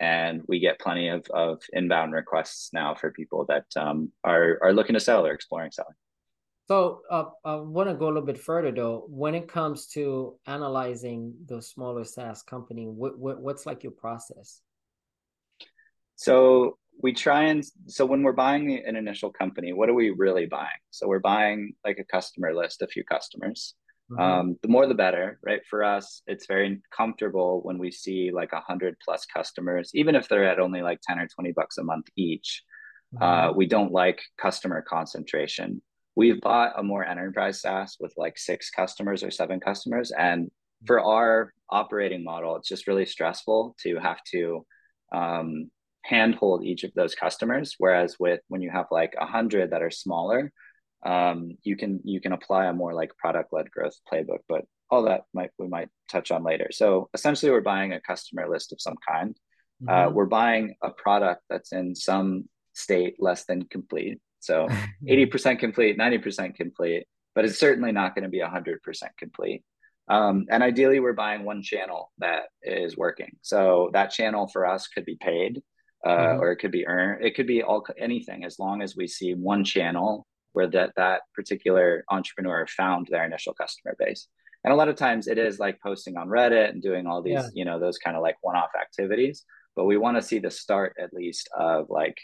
and 0.04 0.42
we 0.50 0.60
get 0.60 0.80
plenty 0.80 1.08
of, 1.08 1.26
of 1.34 1.62
inbound 1.72 2.12
requests 2.12 2.74
now 2.74 2.94
for 2.94 3.10
people 3.12 3.46
that 3.46 3.66
um, 3.78 4.12
are 4.26 4.60
are 4.62 4.74
looking 4.74 4.96
to 4.96 5.00
sell 5.00 5.26
or 5.26 5.32
exploring 5.32 5.72
selling. 5.72 5.96
So 6.68 7.02
uh, 7.10 7.26
i 7.46 7.56
want 7.56 7.90
to 7.90 7.96
go 7.96 8.06
a 8.06 8.14
little 8.14 8.30
bit 8.34 8.40
further 8.50 8.72
though. 8.72 9.06
When 9.08 9.34
it 9.34 9.48
comes 9.48 9.88
to 9.96 10.36
analyzing 10.46 11.34
the 11.46 11.62
smaller 11.62 12.04
saas 12.04 12.42
company 12.44 12.86
what, 12.88 13.18
what 13.18 13.42
what's 13.42 13.66
like 13.66 13.84
your 13.84 13.94
process? 13.94 14.62
So 16.16 16.78
we 17.02 17.14
try 17.14 17.44
and 17.44 17.64
so 17.88 18.06
when 18.06 18.24
we're 18.24 18.42
buying 18.48 18.66
an 18.86 18.96
initial 18.98 19.32
company 19.32 19.72
what 19.72 19.90
are 19.90 20.00
we 20.04 20.10
really 20.10 20.48
buying? 20.48 20.82
So 20.92 21.08
we're 21.08 21.28
buying 21.34 21.74
like 21.86 22.00
a 22.00 22.12
customer 22.16 22.54
list 22.54 22.82
a 22.82 22.88
few 22.88 23.06
customers 23.06 23.76
mm-hmm. 24.14 24.22
um, 24.22 24.60
the 24.62 24.68
more 24.68 24.88
the 24.88 24.94
better 24.94 25.40
right 25.44 25.62
for 25.70 25.84
us 25.84 26.22
it's 26.28 26.48
very 26.48 26.82
comfortable 26.96 27.62
when 27.64 27.78
we 27.78 27.92
see 27.92 28.32
like 28.34 28.52
a 28.54 28.62
hundred 28.62 28.96
plus 29.04 29.26
customers 29.26 29.92
even 29.94 30.16
if 30.16 30.28
they're 30.28 30.48
at 30.48 30.60
only 30.60 30.82
like 30.82 31.00
10 31.08 31.20
or 31.20 31.28
20 31.28 31.52
bucks 31.54 31.78
a 31.78 31.84
month 31.84 32.06
each 32.16 32.64
mm-hmm. 33.14 33.24
uh, 33.24 33.52
we 33.54 33.66
don't 33.66 33.92
like 33.92 34.22
customer 34.38 34.84
concentration 34.88 35.82
we've 36.16 36.42
bought 36.42 36.74
a 36.78 36.84
more 36.84 37.06
enterprise 37.06 37.62
SaaS 37.62 37.98
with 38.00 38.14
like 38.18 38.38
six 38.38 38.70
customers 38.70 39.24
or 39.24 39.32
seven 39.32 39.60
customers 39.60 40.12
and 40.12 40.50
for 40.86 41.00
our 41.00 41.54
operating 41.70 42.24
model 42.24 42.56
it's 42.56 42.70
just 42.70 42.88
really 42.88 43.06
stressful 43.06 43.76
to 43.82 43.98
have 43.98 44.20
to 44.32 44.66
um, 45.14 45.70
handhold 46.04 46.64
each 46.66 46.84
of 46.84 46.94
those 46.96 47.16
customers 47.16 47.76
whereas 47.78 48.18
with 48.20 48.42
when 48.50 48.62
you 48.62 48.70
have 48.70 48.86
like 48.92 49.14
a 49.20 49.26
hundred 49.26 49.72
that 49.72 49.82
are 49.82 49.92
smaller 49.92 50.52
um, 51.06 51.58
you 51.64 51.76
can 51.76 52.00
you 52.04 52.22
can 52.22 52.34
apply 52.34 52.66
a 52.66 52.74
more 52.74 52.94
like 52.94 53.18
product 53.18 53.52
led 53.52 53.70
growth 53.72 53.96
playbook 54.12 54.40
but 54.48 54.66
all 54.90 55.04
that 55.04 55.24
might 55.34 55.50
we 55.58 55.68
might 55.68 55.90
touch 56.10 56.32
on 56.32 56.44
later. 56.44 56.68
So 56.72 57.10
essentially 57.14 57.52
we're 57.52 57.62
buying 57.62 57.94
a 57.94 58.02
customer 58.02 58.48
list 58.50 58.72
of 58.72 58.82
some 58.82 58.96
kind. 59.08 59.36
Uh, 59.88 59.92
mm-hmm. 59.92 60.08
uh, 60.08 60.12
we're 60.12 60.26
buying 60.26 60.76
a 60.84 60.92
product 60.92 61.42
that's 61.50 61.74
in 61.74 61.96
some 61.96 62.48
state 62.74 63.16
less 63.20 63.46
than 63.46 63.64
complete. 63.64 64.20
So 64.40 64.68
80% 65.10 65.60
complete 65.60 65.98
90% 65.98 66.56
complete 66.56 67.08
but 67.36 67.46
it's 67.46 67.60
certainly 67.60 67.92
not 67.92 68.16
going 68.16 68.24
to 68.24 68.30
be 68.30 68.42
100% 68.42 68.78
complete. 69.18 69.64
Um, 70.08 70.46
and 70.50 70.62
ideally 70.62 71.00
we're 71.00 71.14
buying 71.14 71.46
one 71.46 71.64
channel 71.64 72.12
that 72.20 72.44
is 72.62 72.98
working. 72.98 73.38
So 73.42 73.90
that 73.94 74.12
channel 74.12 74.48
for 74.48 74.66
us 74.66 74.88
could 74.88 75.06
be 75.06 75.16
paid 75.16 75.62
uh, 76.06 76.10
mm-hmm. 76.10 76.42
or 76.42 76.52
it 76.52 76.58
could 76.58 76.72
be 76.72 76.86
earned. 76.86 77.26
It 77.26 77.36
could 77.36 77.48
be 77.48 77.64
all 77.64 77.86
anything 77.98 78.44
as 78.44 78.60
long 78.60 78.82
as 78.82 78.96
we 78.96 79.08
see 79.08 79.34
one 79.34 79.64
channel 79.64 80.28
where 80.54 80.68
that 80.68 80.94
that 80.96 81.22
particular 81.36 82.04
entrepreneur 82.10 82.66
found 82.68 83.08
their 83.10 83.26
initial 83.26 83.54
customer 83.54 83.96
base 84.00 84.28
and 84.64 84.74
a 84.74 84.76
lot 84.76 84.88
of 84.88 84.96
times 84.96 85.28
it 85.28 85.38
is 85.38 85.60
like 85.60 85.82
posting 85.82 86.18
on 86.18 86.28
reddit 86.28 86.70
and 86.70 86.82
doing 86.82 87.06
all 87.06 87.22
these 87.22 87.34
yeah. 87.34 87.50
you 87.54 87.66
know 87.66 87.80
those 87.80 87.98
kind 87.98 88.16
of 88.16 88.24
like 88.24 88.38
one-off 88.42 88.72
activities 88.80 89.44
but 89.76 89.86
we 89.86 89.98
want 89.98 90.18
to 90.18 90.22
see 90.22 90.40
the 90.40 90.52
start 90.52 90.96
at 91.00 91.14
least 91.14 91.50
of 91.58 91.90
like 91.90 92.18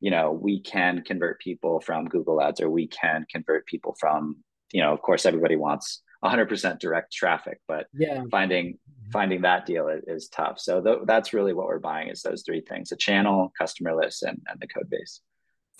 you 0.00 0.10
know 0.10 0.32
we 0.32 0.60
can 0.60 1.02
convert 1.02 1.40
people 1.40 1.80
from 1.80 2.06
google 2.06 2.40
ads 2.40 2.60
or 2.60 2.70
we 2.70 2.86
can 2.86 3.24
convert 3.30 3.66
people 3.66 3.94
from 3.98 4.36
you 4.72 4.82
know 4.82 4.92
of 4.92 5.02
course 5.02 5.26
everybody 5.26 5.56
wants 5.56 6.02
100% 6.24 6.78
direct 6.78 7.12
traffic 7.12 7.60
but 7.66 7.86
yeah 7.94 8.22
finding 8.30 8.74
mm-hmm. 8.74 9.10
finding 9.10 9.40
that 9.40 9.64
deal 9.64 9.88
is, 9.88 10.02
is 10.06 10.28
tough 10.28 10.60
so 10.60 10.82
th- 10.82 10.98
that's 11.06 11.32
really 11.32 11.54
what 11.54 11.66
we're 11.66 11.78
buying 11.78 12.08
is 12.08 12.22
those 12.22 12.42
three 12.44 12.60
things 12.60 12.92
a 12.92 12.96
channel 12.96 13.50
customer 13.58 13.96
list 13.96 14.22
and, 14.22 14.38
and 14.46 14.60
the 14.60 14.66
code 14.66 14.90
base 14.90 15.20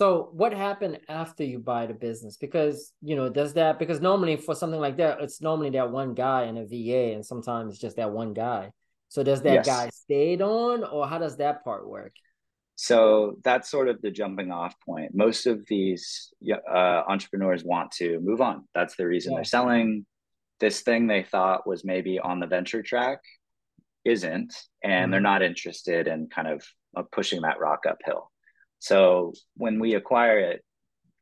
so 0.01 0.29
what 0.33 0.51
happened 0.51 0.97
after 1.09 1.43
you 1.43 1.59
buy 1.59 1.85
the 1.85 1.93
business? 1.93 2.35
Because 2.35 2.91
you 3.03 3.15
know, 3.15 3.29
does 3.29 3.53
that 3.53 3.77
because 3.77 4.01
normally 4.01 4.35
for 4.35 4.55
something 4.55 4.79
like 4.79 4.97
that, 4.97 5.21
it's 5.21 5.41
normally 5.41 5.69
that 5.69 5.91
one 5.91 6.15
guy 6.15 6.45
and 6.45 6.57
a 6.57 6.65
VA, 6.65 7.13
and 7.13 7.23
sometimes 7.23 7.73
it's 7.73 7.79
just 7.79 7.97
that 7.97 8.11
one 8.11 8.33
guy. 8.33 8.71
So 9.09 9.21
does 9.21 9.43
that 9.43 9.53
yes. 9.53 9.67
guy 9.67 9.89
stayed 9.93 10.41
on, 10.41 10.83
or 10.83 11.07
how 11.07 11.19
does 11.19 11.37
that 11.37 11.63
part 11.63 11.87
work? 11.87 12.13
So 12.77 13.35
that's 13.43 13.69
sort 13.69 13.89
of 13.89 14.01
the 14.01 14.09
jumping 14.09 14.51
off 14.51 14.73
point. 14.83 15.11
Most 15.13 15.45
of 15.45 15.67
these 15.67 16.33
uh, 16.51 17.03
entrepreneurs 17.07 17.63
want 17.63 17.91
to 17.99 18.19
move 18.21 18.41
on. 18.41 18.67
That's 18.73 18.95
the 18.95 19.05
reason 19.05 19.33
yeah. 19.33 19.37
they're 19.37 19.43
selling. 19.43 20.07
This 20.59 20.81
thing 20.81 21.05
they 21.05 21.21
thought 21.21 21.67
was 21.67 21.85
maybe 21.85 22.17
on 22.17 22.39
the 22.39 22.47
venture 22.47 22.81
track 22.81 23.19
isn't, 24.03 24.55
and 24.83 24.91
mm-hmm. 24.93 25.11
they're 25.11 25.21
not 25.21 25.43
interested 25.43 26.07
in 26.07 26.27
kind 26.33 26.47
of 26.47 26.65
uh, 26.97 27.03
pushing 27.11 27.43
that 27.43 27.59
rock 27.59 27.83
uphill. 27.87 28.30
So 28.81 29.33
when 29.57 29.79
we 29.79 29.93
acquire 29.93 30.39
it, 30.39 30.65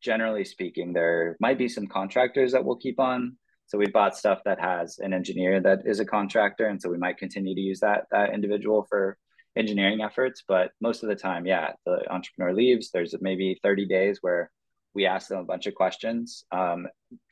generally 0.02 0.46
speaking, 0.46 0.94
there 0.94 1.36
might 1.42 1.58
be 1.58 1.68
some 1.68 1.88
contractors 1.88 2.54
that 2.54 2.64
we'll 2.64 2.78
keep 2.78 3.02
on. 3.02 3.36
So 3.68 3.78
we 3.78 3.88
bought 3.88 4.18
stuff 4.18 4.40
that 4.46 4.62
has 4.62 4.98
an 5.00 5.14
engineer 5.14 5.60
that 5.62 5.80
is 5.86 6.00
a 6.00 6.06
contractor, 6.06 6.68
and 6.68 6.82
so 6.82 6.90
we 6.90 6.98
might 6.98 7.18
continue 7.18 7.54
to 7.54 7.62
use 7.62 7.82
that 7.82 8.06
that 8.12 8.34
individual 8.34 8.88
for 8.90 9.18
engineering 9.58 10.02
efforts. 10.02 10.42
But 10.48 10.72
most 10.80 11.04
of 11.04 11.10
the 11.10 11.16
time, 11.16 11.46
yeah, 11.46 11.74
the 11.86 12.10
entrepreneur 12.10 12.54
leaves. 12.54 12.92
There's 12.92 13.14
maybe 13.20 13.60
30 13.62 13.88
days 13.88 14.20
where 14.22 14.50
we 14.96 15.06
ask 15.06 15.28
them 15.28 15.40
a 15.40 15.44
bunch 15.44 15.68
of 15.68 15.76
questions. 15.76 16.46
Um, 16.54 16.88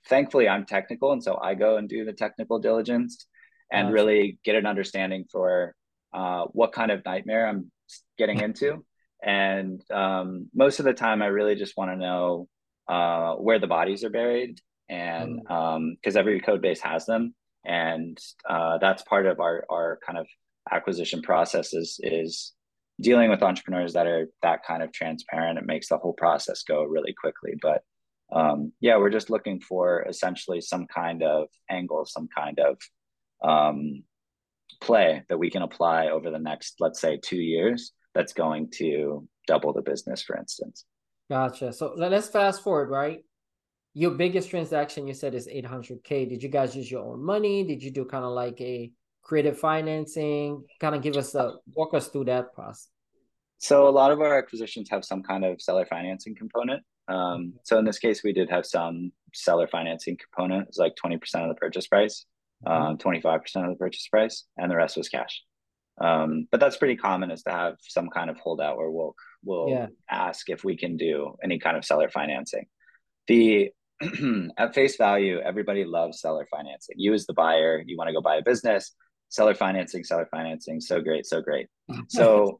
thankfully, 0.09 0.49
I'm 0.49 0.65
technical, 0.65 1.13
and 1.13 1.23
so 1.23 1.39
I 1.41 1.55
go 1.55 1.77
and 1.77 1.87
do 1.87 2.03
the 2.03 2.13
technical 2.13 2.59
diligence 2.59 3.27
and 3.71 3.93
really 3.93 4.39
get 4.43 4.55
an 4.55 4.65
understanding 4.65 5.25
for 5.31 5.73
uh, 6.13 6.45
what 6.51 6.73
kind 6.73 6.91
of 6.91 7.03
nightmare 7.05 7.47
I'm 7.47 7.71
getting 8.17 8.41
into. 8.47 8.85
And 9.23 9.81
um, 9.91 10.49
most 10.53 10.79
of 10.79 10.85
the 10.85 10.93
time, 10.93 11.21
I 11.21 11.27
really 11.27 11.55
just 11.55 11.77
want 11.77 11.91
to 11.91 11.97
know 11.97 12.47
uh, 12.87 13.35
where 13.35 13.59
the 13.59 13.67
bodies 13.67 14.03
are 14.03 14.09
buried, 14.09 14.59
and 14.89 15.41
because 15.41 16.13
mm. 16.13 16.15
um, 16.15 16.17
every 16.17 16.39
code 16.39 16.61
base 16.61 16.81
has 16.81 17.05
them, 17.05 17.33
and 17.65 18.17
uh, 18.49 18.77
that's 18.77 19.03
part 19.03 19.25
of 19.25 19.39
our 19.39 19.65
our 19.69 19.99
kind 20.05 20.17
of 20.17 20.27
acquisition 20.71 21.21
process 21.21 21.73
is 21.73 21.99
is 22.01 22.53
dealing 23.01 23.29
with 23.29 23.43
entrepreneurs 23.43 23.93
that 23.93 24.07
are 24.07 24.27
that 24.43 24.63
kind 24.65 24.83
of 24.83 24.91
transparent. 24.91 25.59
It 25.59 25.65
makes 25.65 25.89
the 25.89 25.97
whole 25.97 26.13
process 26.13 26.63
go 26.63 26.83
really 26.83 27.13
quickly, 27.19 27.55
but 27.61 27.81
um, 28.31 28.71
yeah, 28.81 28.97
we're 28.97 29.09
just 29.09 29.29
looking 29.29 29.59
for 29.59 30.05
essentially 30.07 30.61
some 30.61 30.85
kind 30.87 31.23
of 31.23 31.47
angle, 31.69 32.05
some 32.05 32.27
kind 32.35 32.59
of 32.59 32.77
um, 33.43 34.03
play 34.81 35.23
that 35.29 35.37
we 35.37 35.49
can 35.49 35.61
apply 35.61 36.07
over 36.07 36.29
the 36.29 36.39
next, 36.39 36.75
let's 36.79 36.99
say, 36.99 37.17
two 37.21 37.37
years 37.37 37.93
that's 38.17 38.33
going 38.33 38.67
to 38.71 39.27
double 39.45 39.71
the 39.71 39.81
business, 39.83 40.23
for 40.23 40.35
instance. 40.35 40.85
Gotcha. 41.29 41.71
So 41.71 41.93
let's 41.95 42.29
fast 42.29 42.63
forward, 42.63 42.89
right? 42.89 43.19
Your 43.93 44.11
biggest 44.11 44.49
transaction 44.49 45.05
you 45.05 45.13
said 45.13 45.35
is 45.35 45.47
800K. 45.47 46.27
Did 46.27 46.41
you 46.41 46.49
guys 46.49 46.75
use 46.75 46.89
your 46.89 47.05
own 47.05 47.23
money? 47.23 47.63
Did 47.63 47.83
you 47.83 47.91
do 47.91 48.05
kind 48.05 48.25
of 48.25 48.31
like 48.31 48.59
a 48.59 48.91
creative 49.21 49.59
financing? 49.59 50.63
Kind 50.79 50.95
of 50.95 51.03
give 51.03 51.15
us 51.15 51.35
a 51.35 51.53
walk 51.75 51.93
us 51.93 52.07
through 52.07 52.25
that 52.25 52.55
process. 52.55 52.89
So 53.59 53.87
a 53.87 53.93
lot 53.99 54.11
of 54.11 54.19
our 54.19 54.35
acquisitions 54.35 54.89
have 54.89 55.05
some 55.05 55.21
kind 55.21 55.45
of 55.45 55.61
seller 55.61 55.85
financing 55.85 56.35
component. 56.35 56.83
Um, 57.07 57.53
so 57.63 57.77
in 57.77 57.85
this 57.85 57.99
case, 57.99 58.23
we 58.23 58.33
did 58.33 58.49
have 58.49 58.65
some 58.65 59.11
seller 59.33 59.67
financing 59.67 60.17
component. 60.17 60.69
It's 60.69 60.79
like 60.79 60.95
20% 61.03 61.19
of 61.43 61.49
the 61.49 61.55
purchase 61.55 61.87
price, 61.87 62.25
mm-hmm. 62.65 62.81
um, 62.81 62.97
25% 62.97 63.63
of 63.63 63.69
the 63.69 63.75
purchase 63.75 64.07
price, 64.07 64.45
and 64.57 64.71
the 64.71 64.75
rest 64.75 64.97
was 64.97 65.07
cash. 65.07 65.43
Um, 65.99 66.47
but 66.51 66.59
that's 66.59 66.77
pretty 66.77 66.95
common 66.95 67.31
is 67.31 67.43
to 67.43 67.51
have 67.51 67.75
some 67.81 68.09
kind 68.09 68.29
of 68.29 68.37
holdout 68.37 68.77
where 68.77 68.91
we'll 68.91 69.15
we'll 69.43 69.69
yeah. 69.69 69.87
ask 70.09 70.49
if 70.49 70.63
we 70.63 70.77
can 70.77 70.97
do 70.97 71.35
any 71.43 71.59
kind 71.59 71.75
of 71.75 71.85
seller 71.85 72.09
financing. 72.09 72.65
The 73.27 73.71
at 74.57 74.75
face 74.75 74.95
value, 74.97 75.39
everybody 75.39 75.85
loves 75.85 76.21
seller 76.21 76.47
financing. 76.51 76.95
You 76.97 77.13
as 77.13 77.25
the 77.25 77.33
buyer, 77.33 77.83
you 77.85 77.97
want 77.97 78.09
to 78.09 78.13
go 78.13 78.21
buy 78.21 78.35
a 78.35 78.43
business, 78.43 78.93
seller 79.29 79.55
financing, 79.55 80.03
seller 80.03 80.27
financing, 80.29 80.81
so 80.81 81.01
great, 81.01 81.25
so 81.25 81.41
great. 81.41 81.67
so 82.09 82.59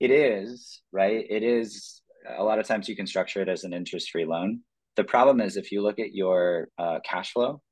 it 0.00 0.10
is, 0.10 0.80
right? 0.90 1.26
It 1.28 1.42
is 1.42 2.00
a 2.36 2.42
lot 2.42 2.58
of 2.58 2.66
times 2.66 2.88
you 2.88 2.96
can 2.96 3.06
structure 3.06 3.42
it 3.42 3.48
as 3.48 3.64
an 3.64 3.72
interest-free 3.72 4.24
loan. 4.24 4.60
The 4.96 5.04
problem 5.04 5.40
is 5.40 5.56
if 5.56 5.70
you 5.70 5.82
look 5.82 5.98
at 5.98 6.14
your 6.14 6.68
uh, 6.78 7.00
cash 7.04 7.32
flow 7.32 7.62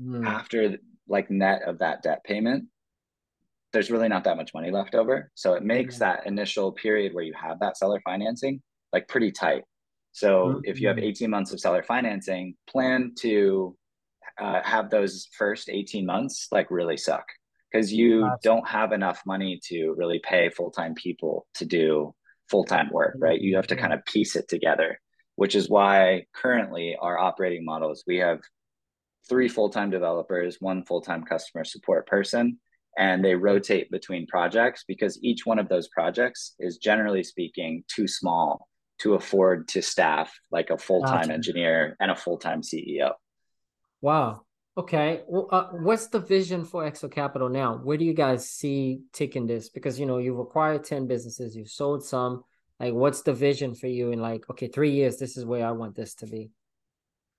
mm. 0.00 0.26
after 0.26 0.78
like 1.08 1.30
net 1.30 1.62
of 1.66 1.78
that 1.78 2.02
debt 2.02 2.24
payment, 2.24 2.66
there's 3.72 3.90
really 3.90 4.08
not 4.08 4.24
that 4.24 4.36
much 4.36 4.52
money 4.54 4.70
left 4.70 4.94
over. 4.94 5.30
So 5.34 5.54
it 5.54 5.64
makes 5.64 5.96
mm-hmm. 5.96 6.04
that 6.04 6.26
initial 6.26 6.72
period 6.72 7.14
where 7.14 7.24
you 7.24 7.34
have 7.40 7.60
that 7.60 7.76
seller 7.76 8.00
financing 8.04 8.62
like 8.92 9.08
pretty 9.08 9.32
tight. 9.32 9.64
So 10.12 10.28
mm-hmm. 10.28 10.58
if 10.64 10.80
you 10.80 10.88
have 10.88 10.98
18 10.98 11.30
months 11.30 11.52
of 11.52 11.60
seller 11.60 11.82
financing, 11.82 12.54
plan 12.68 13.12
to 13.20 13.76
uh, 14.38 14.60
have 14.62 14.90
those 14.90 15.28
first 15.36 15.68
18 15.70 16.04
months 16.04 16.48
like 16.52 16.70
really 16.70 16.96
suck 16.96 17.24
because 17.70 17.92
you 17.92 18.28
don't 18.42 18.68
have 18.68 18.92
enough 18.92 19.22
money 19.26 19.58
to 19.64 19.94
really 19.96 20.20
pay 20.22 20.50
full-time 20.50 20.94
people 20.94 21.46
to 21.54 21.64
do 21.64 22.14
full-time 22.50 22.90
work, 22.92 23.14
right? 23.18 23.40
You 23.40 23.56
have 23.56 23.66
to 23.68 23.76
kind 23.76 23.94
of 23.94 24.04
piece 24.04 24.36
it 24.36 24.46
together, 24.48 25.00
which 25.36 25.54
is 25.54 25.70
why 25.70 26.26
currently 26.34 26.96
our 27.00 27.18
operating 27.18 27.64
models, 27.64 28.04
we 28.06 28.18
have 28.18 28.40
three 29.26 29.48
full-time 29.48 29.90
developers, 29.90 30.58
one 30.60 30.84
full-time 30.84 31.24
customer 31.24 31.64
support 31.64 32.06
person, 32.06 32.58
and 32.98 33.24
they 33.24 33.34
rotate 33.34 33.90
between 33.90 34.26
projects 34.26 34.84
because 34.86 35.18
each 35.22 35.46
one 35.46 35.58
of 35.58 35.68
those 35.68 35.88
projects 35.88 36.54
is 36.58 36.76
generally 36.76 37.22
speaking 37.22 37.84
too 37.88 38.06
small 38.06 38.68
to 38.98 39.14
afford 39.14 39.68
to 39.68 39.82
staff 39.82 40.32
like 40.50 40.70
a 40.70 40.78
full-time 40.78 41.22
gotcha. 41.22 41.32
engineer 41.32 41.96
and 42.00 42.10
a 42.10 42.16
full-time 42.16 42.62
CEO. 42.62 43.12
Wow. 44.00 44.42
Okay. 44.76 45.22
Well, 45.26 45.48
uh, 45.50 45.68
what's 45.72 46.06
the 46.06 46.20
vision 46.20 46.64
for 46.64 46.88
XO 46.90 47.10
Capital 47.10 47.48
now? 47.48 47.80
Where 47.82 47.96
do 47.96 48.04
you 48.04 48.14
guys 48.14 48.48
see 48.48 49.02
taking 49.12 49.46
this? 49.46 49.68
Because 49.68 49.98
you 49.98 50.06
know 50.06 50.18
you've 50.18 50.38
acquired 50.38 50.84
ten 50.84 51.06
businesses, 51.06 51.54
you've 51.54 51.68
sold 51.68 52.04
some. 52.04 52.42
Like, 52.80 52.94
what's 52.94 53.22
the 53.22 53.34
vision 53.34 53.74
for 53.74 53.86
you 53.86 54.12
in 54.12 54.20
like, 54.20 54.48
okay, 54.50 54.68
three 54.68 54.92
years? 54.92 55.18
This 55.18 55.36
is 55.36 55.44
where 55.44 55.66
I 55.66 55.72
want 55.72 55.94
this 55.94 56.14
to 56.16 56.26
be. 56.26 56.50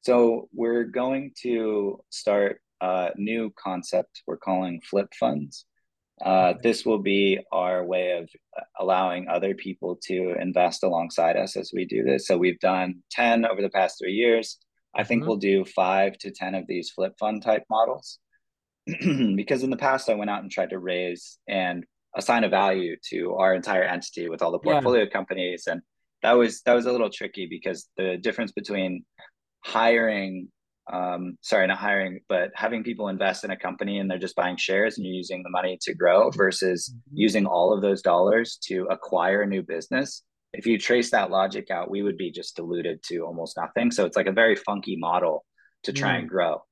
So 0.01 0.47
we're 0.53 0.83
going 0.83 1.31
to 1.41 2.01
start 2.09 2.61
uh, 2.81 3.09
new 3.15 3.53
concept 3.57 4.23
we're 4.27 4.37
calling 4.37 4.81
flip 4.81 5.07
funds. 5.19 5.65
Uh, 6.23 6.53
this 6.61 6.85
will 6.85 6.99
be 6.99 7.39
our 7.51 7.83
way 7.83 8.11
of 8.11 8.29
allowing 8.79 9.27
other 9.27 9.55
people 9.55 9.97
to 10.03 10.35
invest 10.39 10.83
alongside 10.83 11.35
us 11.35 11.57
as 11.57 11.71
we 11.73 11.85
do 11.85 12.03
this. 12.03 12.27
So 12.27 12.37
we've 12.37 12.59
done 12.59 13.01
10 13.11 13.45
over 13.45 13.61
the 13.61 13.69
past 13.69 13.97
three 13.99 14.13
years. 14.13 14.57
I 14.95 15.03
think 15.03 15.21
mm-hmm. 15.21 15.29
we'll 15.29 15.37
do 15.37 15.65
five 15.65 16.17
to 16.19 16.31
10 16.31 16.55
of 16.55 16.67
these 16.67 16.91
flip 16.91 17.13
fund 17.19 17.41
type 17.41 17.63
models. 17.69 18.19
because 19.35 19.63
in 19.63 19.69
the 19.69 19.77
past, 19.77 20.09
I 20.09 20.13
went 20.13 20.29
out 20.29 20.43
and 20.43 20.51
tried 20.51 20.69
to 20.71 20.79
raise 20.79 21.39
and 21.47 21.85
assign 22.15 22.43
a 22.43 22.49
value 22.49 22.95
to 23.09 23.35
our 23.35 23.55
entire 23.55 23.83
entity 23.83 24.29
with 24.29 24.41
all 24.41 24.51
the 24.51 24.59
portfolio 24.59 25.03
yeah. 25.03 25.09
companies. 25.09 25.67
And 25.67 25.81
that 26.21 26.33
was 26.33 26.61
that 26.61 26.73
was 26.73 26.85
a 26.85 26.91
little 26.91 27.09
tricky 27.09 27.47
because 27.49 27.87
the 27.97 28.17
difference 28.17 28.51
between 28.51 29.05
hiring 29.61 30.49
um, 30.91 31.37
sorry, 31.41 31.65
not 31.67 31.77
hiring, 31.77 32.19
but 32.27 32.51
having 32.55 32.83
people 32.83 33.07
invest 33.07 33.43
in 33.43 33.51
a 33.51 33.57
company 33.57 33.99
and 33.99 34.09
they're 34.09 34.17
just 34.17 34.35
buying 34.35 34.57
shares 34.57 34.97
and 34.97 35.05
you're 35.05 35.15
using 35.15 35.41
the 35.43 35.49
money 35.49 35.77
to 35.81 35.93
grow 35.93 36.29
versus 36.31 36.89
mm-hmm. 36.89 37.17
using 37.17 37.45
all 37.45 37.73
of 37.73 37.81
those 37.81 38.01
dollars 38.01 38.57
to 38.65 38.87
acquire 38.89 39.43
a 39.43 39.47
new 39.47 39.63
business. 39.63 40.23
If 40.53 40.65
you 40.65 40.77
trace 40.77 41.09
that 41.11 41.31
logic 41.31 41.71
out, 41.71 41.89
we 41.89 42.03
would 42.03 42.17
be 42.17 42.31
just 42.31 42.55
diluted 42.55 43.01
to 43.03 43.19
almost 43.19 43.57
nothing. 43.57 43.91
So 43.91 44.05
it's 44.05 44.17
like 44.17 44.27
a 44.27 44.31
very 44.31 44.55
funky 44.55 44.97
model 44.97 45.45
to 45.83 45.93
try 45.93 46.15
mm. 46.15 46.19
and 46.19 46.29
grow. 46.29 46.63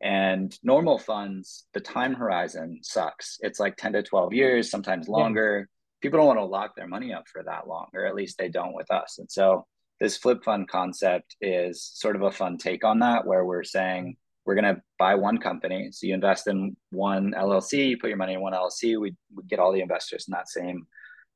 And 0.00 0.56
normal 0.62 0.98
funds, 0.98 1.66
the 1.74 1.80
time 1.80 2.14
horizon 2.14 2.80
sucks. 2.82 3.36
It's 3.40 3.60
like 3.60 3.76
10 3.76 3.92
to 3.92 4.02
12 4.02 4.32
years, 4.32 4.70
sometimes 4.70 5.08
longer. 5.08 5.68
people 6.00 6.18
don't 6.18 6.26
want 6.26 6.38
to 6.38 6.44
lock 6.44 6.74
their 6.74 6.88
money 6.88 7.12
up 7.12 7.24
for 7.30 7.42
that 7.42 7.68
long, 7.68 7.88
or 7.92 8.06
at 8.06 8.14
least 8.14 8.38
they 8.38 8.48
don't 8.48 8.74
with 8.74 8.90
us. 8.90 9.18
And 9.18 9.30
so 9.30 9.66
this 10.00 10.16
flip 10.16 10.42
fund 10.44 10.68
concept 10.68 11.36
is 11.40 11.90
sort 11.94 12.16
of 12.16 12.22
a 12.22 12.30
fun 12.30 12.56
take 12.56 12.84
on 12.84 13.00
that, 13.00 13.26
where 13.26 13.44
we're 13.44 13.64
saying 13.64 14.16
we're 14.46 14.54
going 14.54 14.74
to 14.74 14.80
buy 14.98 15.14
one 15.14 15.38
company. 15.38 15.90
So 15.92 16.06
you 16.06 16.14
invest 16.14 16.46
in 16.46 16.76
one 16.90 17.32
LLC, 17.36 17.90
you 17.90 17.98
put 17.98 18.08
your 18.08 18.16
money 18.16 18.34
in 18.34 18.40
one 18.40 18.54
LLC. 18.54 18.98
We, 18.98 19.14
we 19.34 19.44
get 19.46 19.58
all 19.58 19.72
the 19.72 19.82
investors 19.82 20.26
in 20.26 20.32
that 20.32 20.48
same 20.48 20.86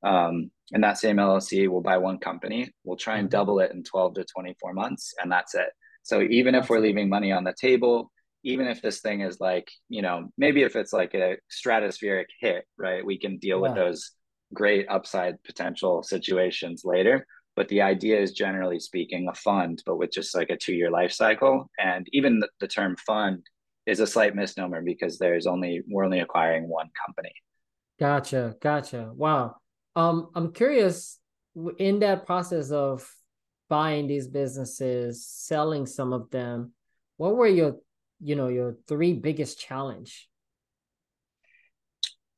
um, 0.04 0.50
in 0.72 0.80
that 0.82 0.98
same 0.98 1.16
LLC. 1.16 1.68
We'll 1.68 1.80
buy 1.80 1.96
one 1.96 2.18
company. 2.18 2.70
We'll 2.84 2.96
try 2.96 3.16
and 3.16 3.28
mm-hmm. 3.28 3.36
double 3.36 3.60
it 3.60 3.72
in 3.72 3.82
12 3.82 4.14
to 4.14 4.24
24 4.24 4.72
months, 4.74 5.14
and 5.22 5.32
that's 5.32 5.54
it. 5.54 5.70
So 6.02 6.20
even 6.22 6.54
if 6.54 6.68
we're 6.68 6.80
leaving 6.80 7.08
money 7.08 7.32
on 7.32 7.44
the 7.44 7.54
table, 7.58 8.12
even 8.44 8.66
if 8.66 8.82
this 8.82 9.00
thing 9.00 9.22
is 9.22 9.40
like, 9.40 9.70
you 9.88 10.02
know, 10.02 10.28
maybe 10.36 10.62
if 10.62 10.76
it's 10.76 10.92
like 10.92 11.14
a 11.14 11.36
stratospheric 11.50 12.26
hit, 12.40 12.66
right, 12.76 13.04
we 13.04 13.18
can 13.18 13.38
deal 13.38 13.56
yeah. 13.56 13.62
with 13.62 13.74
those 13.74 14.10
great 14.52 14.86
upside 14.90 15.42
potential 15.44 16.02
situations 16.02 16.82
later. 16.84 17.26
But 17.56 17.68
the 17.68 17.82
idea 17.82 18.20
is 18.20 18.32
generally 18.32 18.80
speaking 18.80 19.28
a 19.28 19.34
fund, 19.34 19.82
but 19.86 19.96
with 19.96 20.10
just 20.12 20.34
like 20.34 20.50
a 20.50 20.56
two 20.56 20.74
year 20.74 20.90
life 20.90 21.12
cycle. 21.12 21.70
And 21.78 22.06
even 22.12 22.40
the, 22.40 22.48
the 22.60 22.68
term 22.68 22.96
fund 22.96 23.46
is 23.86 24.00
a 24.00 24.06
slight 24.06 24.34
misnomer 24.34 24.82
because 24.82 25.18
there's 25.18 25.46
only, 25.46 25.82
we're 25.88 26.04
only 26.04 26.20
acquiring 26.20 26.68
one 26.68 26.90
company. 27.06 27.32
Gotcha. 28.00 28.56
Gotcha. 28.60 29.12
Wow. 29.14 29.56
Um, 29.94 30.30
I'm 30.34 30.52
curious 30.52 31.20
in 31.78 32.00
that 32.00 32.26
process 32.26 32.70
of 32.70 33.08
buying 33.68 34.06
these 34.06 34.26
businesses, 34.26 35.26
selling 35.26 35.86
some 35.86 36.12
of 36.12 36.30
them, 36.30 36.72
what 37.16 37.36
were 37.36 37.46
your, 37.46 37.76
you 38.20 38.36
know, 38.36 38.48
your 38.48 38.76
three 38.88 39.12
biggest 39.12 39.58
challenge? 39.60 40.28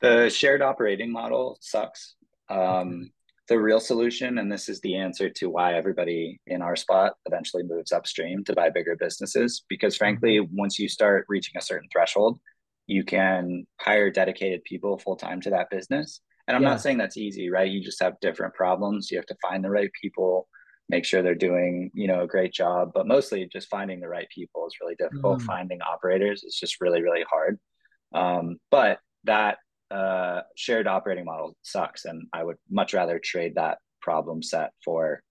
The 0.01 0.29
shared 0.29 0.63
operating 0.63 1.11
model 1.11 1.57
sucks. 1.61 2.15
Um, 2.49 3.11
the 3.49 3.59
real 3.59 3.81
solution, 3.81 4.39
and 4.39 4.51
this 4.51 4.69
is 4.69 4.81
the 4.81 4.97
answer 4.97 5.31
to 5.31 5.49
why 5.49 5.75
everybody 5.75 6.41
in 6.47 6.63
our 6.63 6.77
spot 6.77 7.15
eventually 7.27 7.63
moves 7.63 7.93
upstream 7.93 8.43
to 8.45 8.55
buy 8.55 8.71
bigger 8.71 8.97
businesses, 8.97 9.65
because 9.69 9.97
frankly, 9.97 10.39
mm-hmm. 10.39 10.57
once 10.57 10.79
you 10.79 10.89
start 10.89 11.27
reaching 11.29 11.57
a 11.57 11.63
certain 11.63 11.89
threshold, 11.93 12.39
you 12.87 13.05
can 13.05 13.67
hire 13.81 14.11
dedicated 14.11 14.65
people 14.65 14.99
full 14.99 15.17
time 15.17 15.41
to 15.41 15.51
that 15.51 15.71
business. 15.71 16.21
And 16.49 16.57
I'm 16.57 16.63
yeah. 16.63 16.71
not 16.71 16.81
saying 16.81 16.99
that's 16.99 17.17
easy, 17.17 17.51
right? 17.51 17.71
You 17.71 17.83
just 17.83 18.03
have 18.03 18.21
different 18.21 18.55
problems. 18.55 19.11
You 19.11 19.19
have 19.19 19.27
to 19.27 19.37
find 19.43 19.65
the 19.65 19.71
right 19.71 19.91
people, 20.01 20.49
make 20.89 21.05
sure 21.05 21.23
they're 21.23 21.35
doing, 21.35 21.91
you 21.95 22.07
know, 22.07 22.23
a 22.23 22.29
great 22.29 22.53
job. 22.53 22.93
But 22.95 23.09
mostly 23.09 23.49
just 23.53 23.69
finding 23.69 23.99
the 23.99 24.09
right 24.09 24.29
people 24.33 24.67
is 24.67 24.77
really 24.81 24.95
difficult. 24.97 25.41
Mm. 25.41 25.47
Finding 25.47 25.83
operators 25.83 26.45
is 26.45 26.55
just 26.55 26.81
really, 26.81 27.03
really 27.03 27.25
hard. 27.29 27.59
Um, 28.15 28.59
but 28.71 29.01
that 29.25 29.59
uh, 29.91 30.41
shared 30.57 30.87
operating 30.87 31.25
model 31.25 31.57
sucks, 31.63 32.05
and 32.05 32.27
I 32.33 32.45
would 32.45 32.57
much 32.71 32.95
rather 32.95 33.19
trade 33.19 33.55
that 33.57 33.79
problem 34.01 34.43
set 34.43 34.71
for 34.85 35.23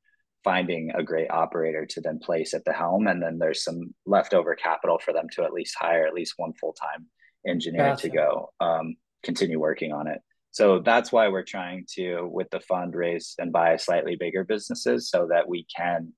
finding 0.43 0.91
a 0.95 1.03
great 1.03 1.29
operator 1.31 1.85
to 1.87 2.01
then 2.01 2.19
place 2.19 2.53
at 2.53 2.63
the 2.65 2.73
helm, 2.73 3.07
and 3.07 3.21
then 3.21 3.39
there's 3.39 3.63
some 3.63 3.93
leftover 4.05 4.55
capital 4.55 4.99
for 4.99 5.11
them 5.11 5.27
to 5.33 5.43
at 5.43 5.53
least 5.53 5.75
hire 5.77 6.05
at 6.05 6.13
least 6.13 6.35
one 6.37 6.53
full 6.53 6.73
time 6.73 7.07
engineer 7.47 7.89
gotcha. 7.89 8.09
to 8.09 8.15
go 8.15 8.49
um, 8.59 8.95
continue 9.23 9.59
working 9.59 9.91
on 9.91 10.07
it. 10.07 10.21
So 10.51 10.79
that's 10.79 11.11
why 11.11 11.27
we're 11.27 11.43
trying 11.43 11.85
to, 11.95 12.29
with 12.31 12.49
the 12.49 12.61
fund, 12.61 12.95
raise 12.95 13.35
and 13.37 13.51
buy 13.51 13.75
slightly 13.75 14.15
bigger 14.15 14.45
businesses 14.45 15.09
so 15.09 15.27
that 15.29 15.49
we 15.49 15.65
can 15.75 16.13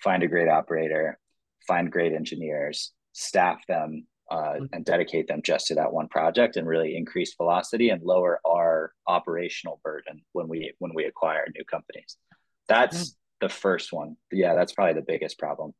find 0.00 0.22
a 0.22 0.28
great 0.28 0.48
operator, 0.48 1.18
find 1.66 1.90
great 1.90 2.12
engineers, 2.12 2.92
staff 3.12 3.58
them, 3.66 4.06
uh, 4.30 4.54
mm-hmm. 4.54 4.64
and 4.72 4.84
dedicate 4.84 5.26
them 5.26 5.42
just 5.42 5.66
to 5.66 5.74
that 5.74 5.92
one 5.92 6.08
project 6.08 6.56
and 6.56 6.66
really 6.66 6.96
increase 6.96 7.34
velocity 7.34 7.90
and 7.90 8.02
lower 8.02 8.40
our 8.46 8.92
operational 9.06 9.80
burden 9.82 10.22
when 10.32 10.48
we 10.48 10.72
when 10.78 10.94
we 10.94 11.04
acquire 11.04 11.46
new 11.54 11.64
companies. 11.64 12.16
That's 12.68 12.96
yeah. 12.96 13.48
the 13.48 13.48
first 13.48 13.92
one. 13.92 14.16
Yeah 14.30 14.54
that's 14.54 14.72
probably 14.72 14.94
the 14.94 15.02
biggest 15.06 15.38
problem. 15.38 15.74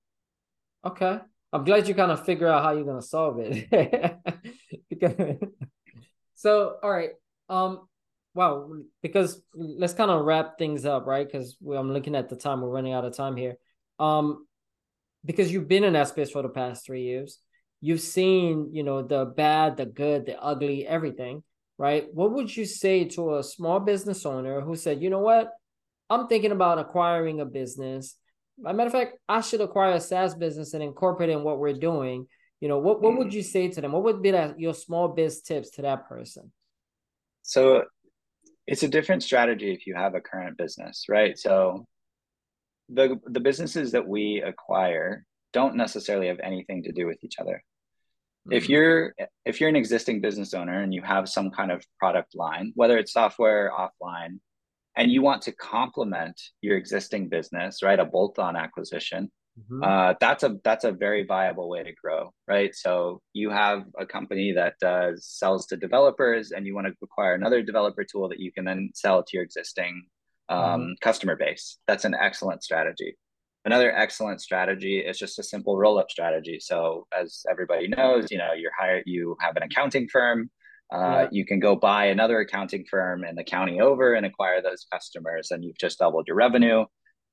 Okay. 0.84 1.18
I'm 1.52 1.64
glad 1.64 1.88
you 1.88 1.94
kind 1.94 2.12
of 2.12 2.24
figure 2.24 2.48
out 2.48 2.62
how 2.62 2.72
you're 2.72 2.84
going 2.84 3.00
to 3.00 3.06
solve 3.06 3.40
it. 3.40 3.68
So 6.40 6.76
all 6.82 6.90
right. 6.90 7.10
Um 7.50 7.86
wow. 8.32 8.70
Because 9.02 9.42
let's 9.54 9.92
kind 9.92 10.10
of 10.10 10.24
wrap 10.24 10.56
things 10.56 10.86
up 10.86 11.06
right? 11.06 11.26
Because 11.26 11.56
i'm 11.76 11.92
looking 11.92 12.14
at 12.14 12.30
the 12.30 12.36
time. 12.36 12.62
We're 12.62 12.70
running 12.70 12.94
out 12.94 13.04
of 13.04 13.14
time 13.14 13.36
here. 13.36 13.56
Um 13.98 14.46
because 15.22 15.52
you've 15.52 15.68
been 15.68 15.84
in 15.84 15.92
that 15.92 16.08
space 16.08 16.30
for 16.30 16.40
the 16.40 16.48
past 16.48 16.86
three 16.86 17.02
years 17.02 17.38
you've 17.80 18.00
seen, 18.00 18.70
you 18.72 18.82
know, 18.82 19.02
the 19.02 19.24
bad, 19.24 19.76
the 19.76 19.86
good, 19.86 20.26
the 20.26 20.40
ugly, 20.40 20.86
everything, 20.86 21.42
right? 21.78 22.06
What 22.12 22.32
would 22.32 22.54
you 22.54 22.64
say 22.66 23.04
to 23.10 23.36
a 23.36 23.42
small 23.42 23.80
business 23.80 24.26
owner 24.26 24.60
who 24.60 24.76
said, 24.76 25.02
you 25.02 25.10
know 25.10 25.20
what, 25.20 25.50
I'm 26.08 26.26
thinking 26.26 26.52
about 26.52 26.78
acquiring 26.78 27.40
a 27.40 27.46
business. 27.46 28.16
As 28.66 28.70
a 28.70 28.74
matter 28.74 28.88
of 28.88 28.92
fact, 28.92 29.16
I 29.28 29.40
should 29.40 29.60
acquire 29.60 29.92
a 29.92 30.00
SaaS 30.00 30.34
business 30.34 30.74
and 30.74 30.82
incorporate 30.82 31.30
in 31.30 31.42
what 31.42 31.58
we're 31.58 31.78
doing. 31.78 32.26
You 32.60 32.68
know, 32.68 32.78
what, 32.78 33.00
what 33.00 33.16
would 33.16 33.28
mm-hmm. 33.28 33.36
you 33.36 33.42
say 33.42 33.68
to 33.68 33.80
them? 33.80 33.92
What 33.92 34.02
would 34.02 34.20
be 34.20 34.32
that, 34.32 34.60
your 34.60 34.74
small 34.74 35.08
biz 35.08 35.40
tips 35.40 35.70
to 35.72 35.82
that 35.82 36.06
person? 36.08 36.52
So 37.42 37.84
it's 38.66 38.82
a 38.82 38.88
different 38.88 39.22
strategy 39.22 39.72
if 39.72 39.86
you 39.86 39.94
have 39.94 40.14
a 40.14 40.20
current 40.20 40.58
business, 40.58 41.06
right? 41.08 41.38
So 41.38 41.86
the 42.90 43.18
the 43.24 43.40
businesses 43.40 43.92
that 43.92 44.06
we 44.06 44.42
acquire 44.44 45.24
don't 45.52 45.76
necessarily 45.76 46.26
have 46.26 46.40
anything 46.40 46.82
to 46.82 46.92
do 46.92 47.06
with 47.06 47.22
each 47.24 47.38
other 47.38 47.62
if 48.50 48.64
mm-hmm. 48.64 48.72
you're 48.72 49.14
if 49.44 49.60
you're 49.60 49.68
an 49.68 49.76
existing 49.76 50.20
business 50.20 50.54
owner 50.54 50.80
and 50.80 50.94
you 50.94 51.02
have 51.02 51.28
some 51.28 51.50
kind 51.50 51.70
of 51.70 51.84
product 51.98 52.34
line 52.34 52.72
whether 52.74 52.96
it's 52.96 53.12
software 53.12 53.70
offline 53.76 54.38
and 54.96 55.10
you 55.10 55.22
want 55.22 55.42
to 55.42 55.52
complement 55.52 56.40
your 56.62 56.76
existing 56.76 57.28
business 57.28 57.82
right 57.82 58.00
a 58.00 58.04
bolt-on 58.04 58.56
acquisition 58.56 59.30
mm-hmm. 59.58 59.82
uh, 59.82 60.14
that's 60.20 60.42
a 60.42 60.56
that's 60.64 60.84
a 60.84 60.92
very 60.92 61.24
viable 61.24 61.68
way 61.68 61.82
to 61.82 61.92
grow 62.02 62.32
right 62.48 62.74
so 62.74 63.20
you 63.34 63.50
have 63.50 63.84
a 63.98 64.06
company 64.06 64.52
that 64.52 64.74
does 64.80 65.26
sells 65.26 65.66
to 65.66 65.76
developers 65.76 66.50
and 66.50 66.66
you 66.66 66.74
want 66.74 66.86
to 66.86 66.94
acquire 67.02 67.34
another 67.34 67.62
developer 67.62 68.04
tool 68.04 68.28
that 68.28 68.40
you 68.40 68.50
can 68.52 68.64
then 68.64 68.90
sell 68.94 69.22
to 69.22 69.36
your 69.36 69.44
existing 69.44 70.02
um, 70.48 70.58
mm-hmm. 70.58 70.92
customer 71.02 71.36
base 71.36 71.78
that's 71.86 72.06
an 72.06 72.14
excellent 72.14 72.62
strategy 72.62 73.16
Another 73.64 73.94
excellent 73.94 74.40
strategy 74.40 74.98
is 74.98 75.18
just 75.18 75.38
a 75.38 75.42
simple 75.42 75.76
roll-up 75.76 76.10
strategy. 76.10 76.58
So 76.60 77.06
as 77.18 77.42
everybody 77.50 77.88
knows, 77.88 78.30
you 78.30 78.38
know, 78.38 78.52
you're 78.54 78.72
hired, 78.78 79.04
you 79.06 79.36
have 79.40 79.56
an 79.56 79.62
accounting 79.62 80.08
firm. 80.08 80.50
Uh, 80.92 80.98
yeah. 80.98 81.28
You 81.30 81.44
can 81.44 81.60
go 81.60 81.76
buy 81.76 82.06
another 82.06 82.40
accounting 82.40 82.84
firm 82.90 83.24
in 83.24 83.36
the 83.36 83.44
county 83.44 83.80
over 83.80 84.14
and 84.14 84.26
acquire 84.26 84.60
those 84.62 84.86
customers, 84.92 85.50
and 85.50 85.62
you've 85.62 85.78
just 85.78 85.98
doubled 85.98 86.26
your 86.26 86.36
revenue. 86.36 86.84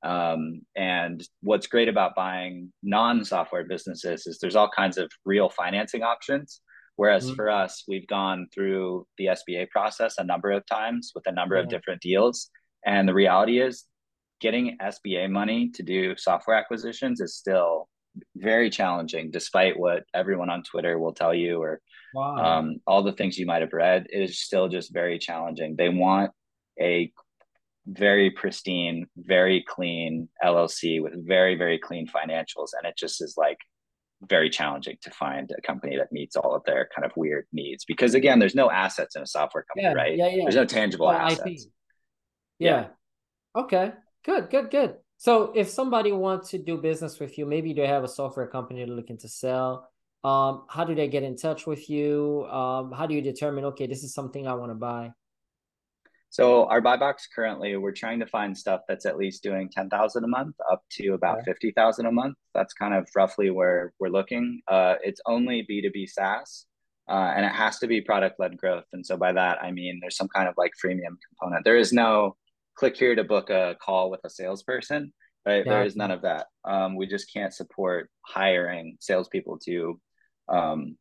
Um, 0.03 0.61
and 0.75 1.23
what's 1.41 1.65
great 1.65 1.89
about 1.89 2.13
buying 2.15 2.71
non-software 2.83 3.63
businesses 3.63 4.27
is 4.27 4.37
there's 4.39 4.55
all 4.55 4.69
kinds 4.69 4.97
of 4.97 5.09
real 5.25 5.49
financing 5.49 6.03
options. 6.03 6.61
Whereas 6.97 7.25
mm-hmm. 7.25 7.35
for 7.35 7.49
us, 7.49 7.83
we've 7.87 8.07
gone 8.07 8.47
through 8.53 9.05
the 9.17 9.27
SBA 9.27 9.69
process 9.69 10.15
a 10.17 10.23
number 10.23 10.51
of 10.51 10.65
times 10.65 11.11
with 11.15 11.25
a 11.27 11.31
number 11.31 11.55
yeah. 11.55 11.61
of 11.61 11.69
different 11.69 12.01
deals. 12.01 12.49
And 12.85 13.07
the 13.07 13.13
reality 13.13 13.59
is 13.59 13.85
getting 14.39 14.77
SBA 14.81 15.29
money 15.29 15.69
to 15.71 15.83
do 15.83 16.15
software 16.17 16.57
acquisitions 16.57 17.21
is 17.21 17.35
still 17.35 17.87
very 18.35 18.69
challenging, 18.69 19.31
despite 19.31 19.77
what 19.77 20.03
everyone 20.13 20.49
on 20.49 20.63
Twitter 20.63 20.99
will 20.99 21.13
tell 21.13 21.33
you 21.33 21.61
or 21.61 21.81
wow. 22.13 22.59
um, 22.59 22.77
all 22.85 23.03
the 23.03 23.13
things 23.13 23.37
you 23.37 23.45
might 23.45 23.61
have 23.61 23.73
read. 23.73 24.07
It 24.09 24.21
is 24.21 24.39
still 24.39 24.67
just 24.67 24.93
very 24.93 25.19
challenging. 25.19 25.75
They 25.75 25.89
want 25.89 26.31
a 26.79 27.11
very 27.85 28.31
pristine, 28.31 29.07
very 29.17 29.63
clean 29.67 30.29
LLC 30.43 31.01
with 31.01 31.13
very, 31.27 31.55
very 31.55 31.79
clean 31.79 32.07
financials. 32.07 32.69
And 32.77 32.85
it 32.85 32.97
just 32.97 33.21
is 33.21 33.35
like 33.37 33.57
very 34.21 34.49
challenging 34.49 34.97
to 35.03 35.11
find 35.11 35.51
a 35.57 35.61
company 35.61 35.95
that 35.97 36.11
meets 36.11 36.35
all 36.35 36.55
of 36.55 36.63
their 36.65 36.89
kind 36.93 37.05
of 37.05 37.15
weird 37.15 37.45
needs 37.53 37.85
because 37.85 38.15
again, 38.15 38.39
there's 38.39 38.55
no 38.55 38.69
assets 38.69 39.15
in 39.15 39.21
a 39.21 39.27
software 39.27 39.63
company, 39.63 39.83
yeah, 39.83 39.93
right? 39.93 40.17
Yeah, 40.17 40.27
yeah. 40.27 40.43
There's 40.43 40.55
no 40.55 40.65
tangible 40.65 41.09
assets. 41.09 41.67
Yeah. 42.59 42.69
yeah. 42.69 42.87
Okay. 43.61 43.91
Good, 44.27 44.49
good, 44.49 44.69
good. 44.69 44.95
So 45.17 45.53
if 45.55 45.69
somebody 45.69 46.11
wants 46.11 46.49
to 46.49 46.57
do 46.57 46.77
business 46.77 47.17
with 47.19 47.37
you, 47.37 47.45
maybe 47.45 47.73
they 47.73 47.87
have 47.87 48.03
a 48.03 48.09
software 48.09 48.45
company 48.47 48.83
they're 48.83 48.93
looking 48.93 49.17
to 49.19 49.29
sell. 49.29 49.89
Um, 50.23 50.65
how 50.67 50.83
do 50.83 50.93
they 50.93 51.07
get 51.07 51.23
in 51.23 51.37
touch 51.37 51.65
with 51.65 51.89
you? 51.89 52.45
Um, 52.51 52.91
how 52.91 53.07
do 53.07 53.15
you 53.15 53.21
determine, 53.21 53.63
okay, 53.65 53.87
this 53.87 54.03
is 54.03 54.13
something 54.13 54.45
I 54.45 54.53
want 54.55 54.71
to 54.71 54.75
buy? 54.75 55.13
So 56.29 56.65
our 56.65 56.81
buy 56.81 56.97
box 56.97 57.27
currently, 57.33 57.77
we're 57.77 57.93
trying 57.93 58.19
to 58.19 58.27
find 58.27 58.55
stuff 58.55 58.81
that's 58.87 59.05
at 59.05 59.17
least 59.17 59.43
doing 59.43 59.69
10,000 59.69 60.23
a 60.23 60.27
month 60.27 60.55
up 60.69 60.83
to 60.91 61.13
about 61.13 61.37
okay. 61.37 61.53
50,000 61.53 62.05
a 62.05 62.11
month. 62.11 62.35
That's 62.53 62.73
kind 62.73 62.93
of 62.93 63.07
roughly 63.15 63.49
where 63.49 63.93
we're 63.97 64.09
looking. 64.09 64.61
Uh, 64.67 64.95
it's 65.01 65.21
only 65.25 65.65
B2B 65.71 66.09
SaaS. 66.09 66.65
Uh, 67.09 67.31
and 67.33 67.45
it 67.45 67.53
has 67.53 67.79
to 67.79 67.87
be 67.87 68.01
product 68.01 68.37
led 68.37 68.57
growth. 68.57 68.83
And 68.91 69.05
so 69.05 69.15
by 69.15 69.31
that, 69.31 69.63
I 69.63 69.71
mean, 69.71 69.99
there's 70.01 70.17
some 70.17 70.27
kind 70.27 70.49
of 70.49 70.55
like 70.57 70.73
freemium 70.83 71.15
component. 71.29 71.63
There 71.63 71.77
is 71.77 71.93
no 71.93 72.35
click 72.77 72.95
here 72.95 73.15
to 73.15 73.23
book 73.23 73.49
a 73.49 73.75
call 73.81 74.09
with 74.09 74.21
a 74.23 74.29
salesperson. 74.29 75.13
Right? 75.45 75.65
Yeah. 75.65 75.73
There 75.73 75.85
is 75.85 75.95
none 75.95 76.11
of 76.11 76.23
that. 76.23 76.47
Um, 76.65 76.95
we 76.95 77.07
just 77.07 77.31
can't 77.31 77.53
support 77.53 78.09
hiring 78.25 78.97
salespeople 78.99 79.59
to 79.59 79.99
um, 80.49 80.97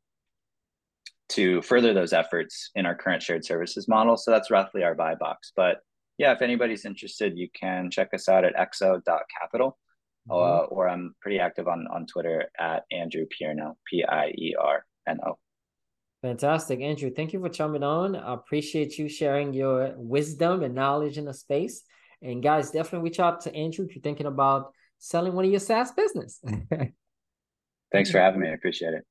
to 1.30 1.60
further 1.62 1.92
those 1.92 2.12
efforts 2.12 2.70
in 2.76 2.86
our 2.86 2.94
current 2.94 3.22
shared 3.22 3.44
services 3.44 3.88
model. 3.88 4.16
So 4.16 4.30
that's 4.30 4.50
roughly 4.50 4.84
our 4.84 4.94
buy 4.94 5.16
box. 5.16 5.52
But 5.56 5.78
yeah, 6.18 6.32
if 6.32 6.42
anybody's 6.42 6.84
interested, 6.84 7.36
you 7.36 7.48
can 7.52 7.90
check 7.90 8.14
us 8.14 8.28
out 8.28 8.44
at 8.44 8.54
xo.capital. 8.54 9.78
Mm-hmm. 10.28 10.32
Uh, 10.32 10.66
or 10.66 10.88
I'm 10.88 11.14
pretty 11.20 11.38
active 11.38 11.68
on, 11.68 11.86
on 11.92 12.06
Twitter 12.06 12.46
at 12.58 12.84
Andrew 12.90 13.26
Pierno, 13.26 13.74
P 13.88 14.04
I 14.04 14.28
E 14.36 14.54
R 14.58 14.84
N 15.08 15.18
O. 15.26 15.38
Fantastic. 16.26 16.80
Andrew, 16.80 17.08
thank 17.08 17.32
you 17.32 17.40
for 17.40 17.48
coming 17.48 17.84
on. 17.84 18.16
I 18.16 18.34
appreciate 18.34 18.98
you 18.98 19.08
sharing 19.08 19.52
your 19.52 19.94
wisdom 19.96 20.64
and 20.64 20.74
knowledge 20.74 21.18
in 21.18 21.24
the 21.24 21.32
space. 21.32 21.84
And 22.20 22.42
guys, 22.42 22.72
definitely 22.72 23.08
reach 23.08 23.20
out 23.20 23.42
to 23.42 23.54
Andrew 23.54 23.86
if 23.86 23.94
you're 23.94 24.02
thinking 24.02 24.26
about 24.26 24.72
selling 24.98 25.34
one 25.34 25.44
of 25.44 25.52
your 25.52 25.60
SaaS 25.60 25.92
business. 25.92 26.40
Thanks 27.92 28.10
for 28.10 28.18
having 28.18 28.40
me. 28.40 28.48
I 28.48 28.54
appreciate 28.54 28.94
it. 28.94 29.06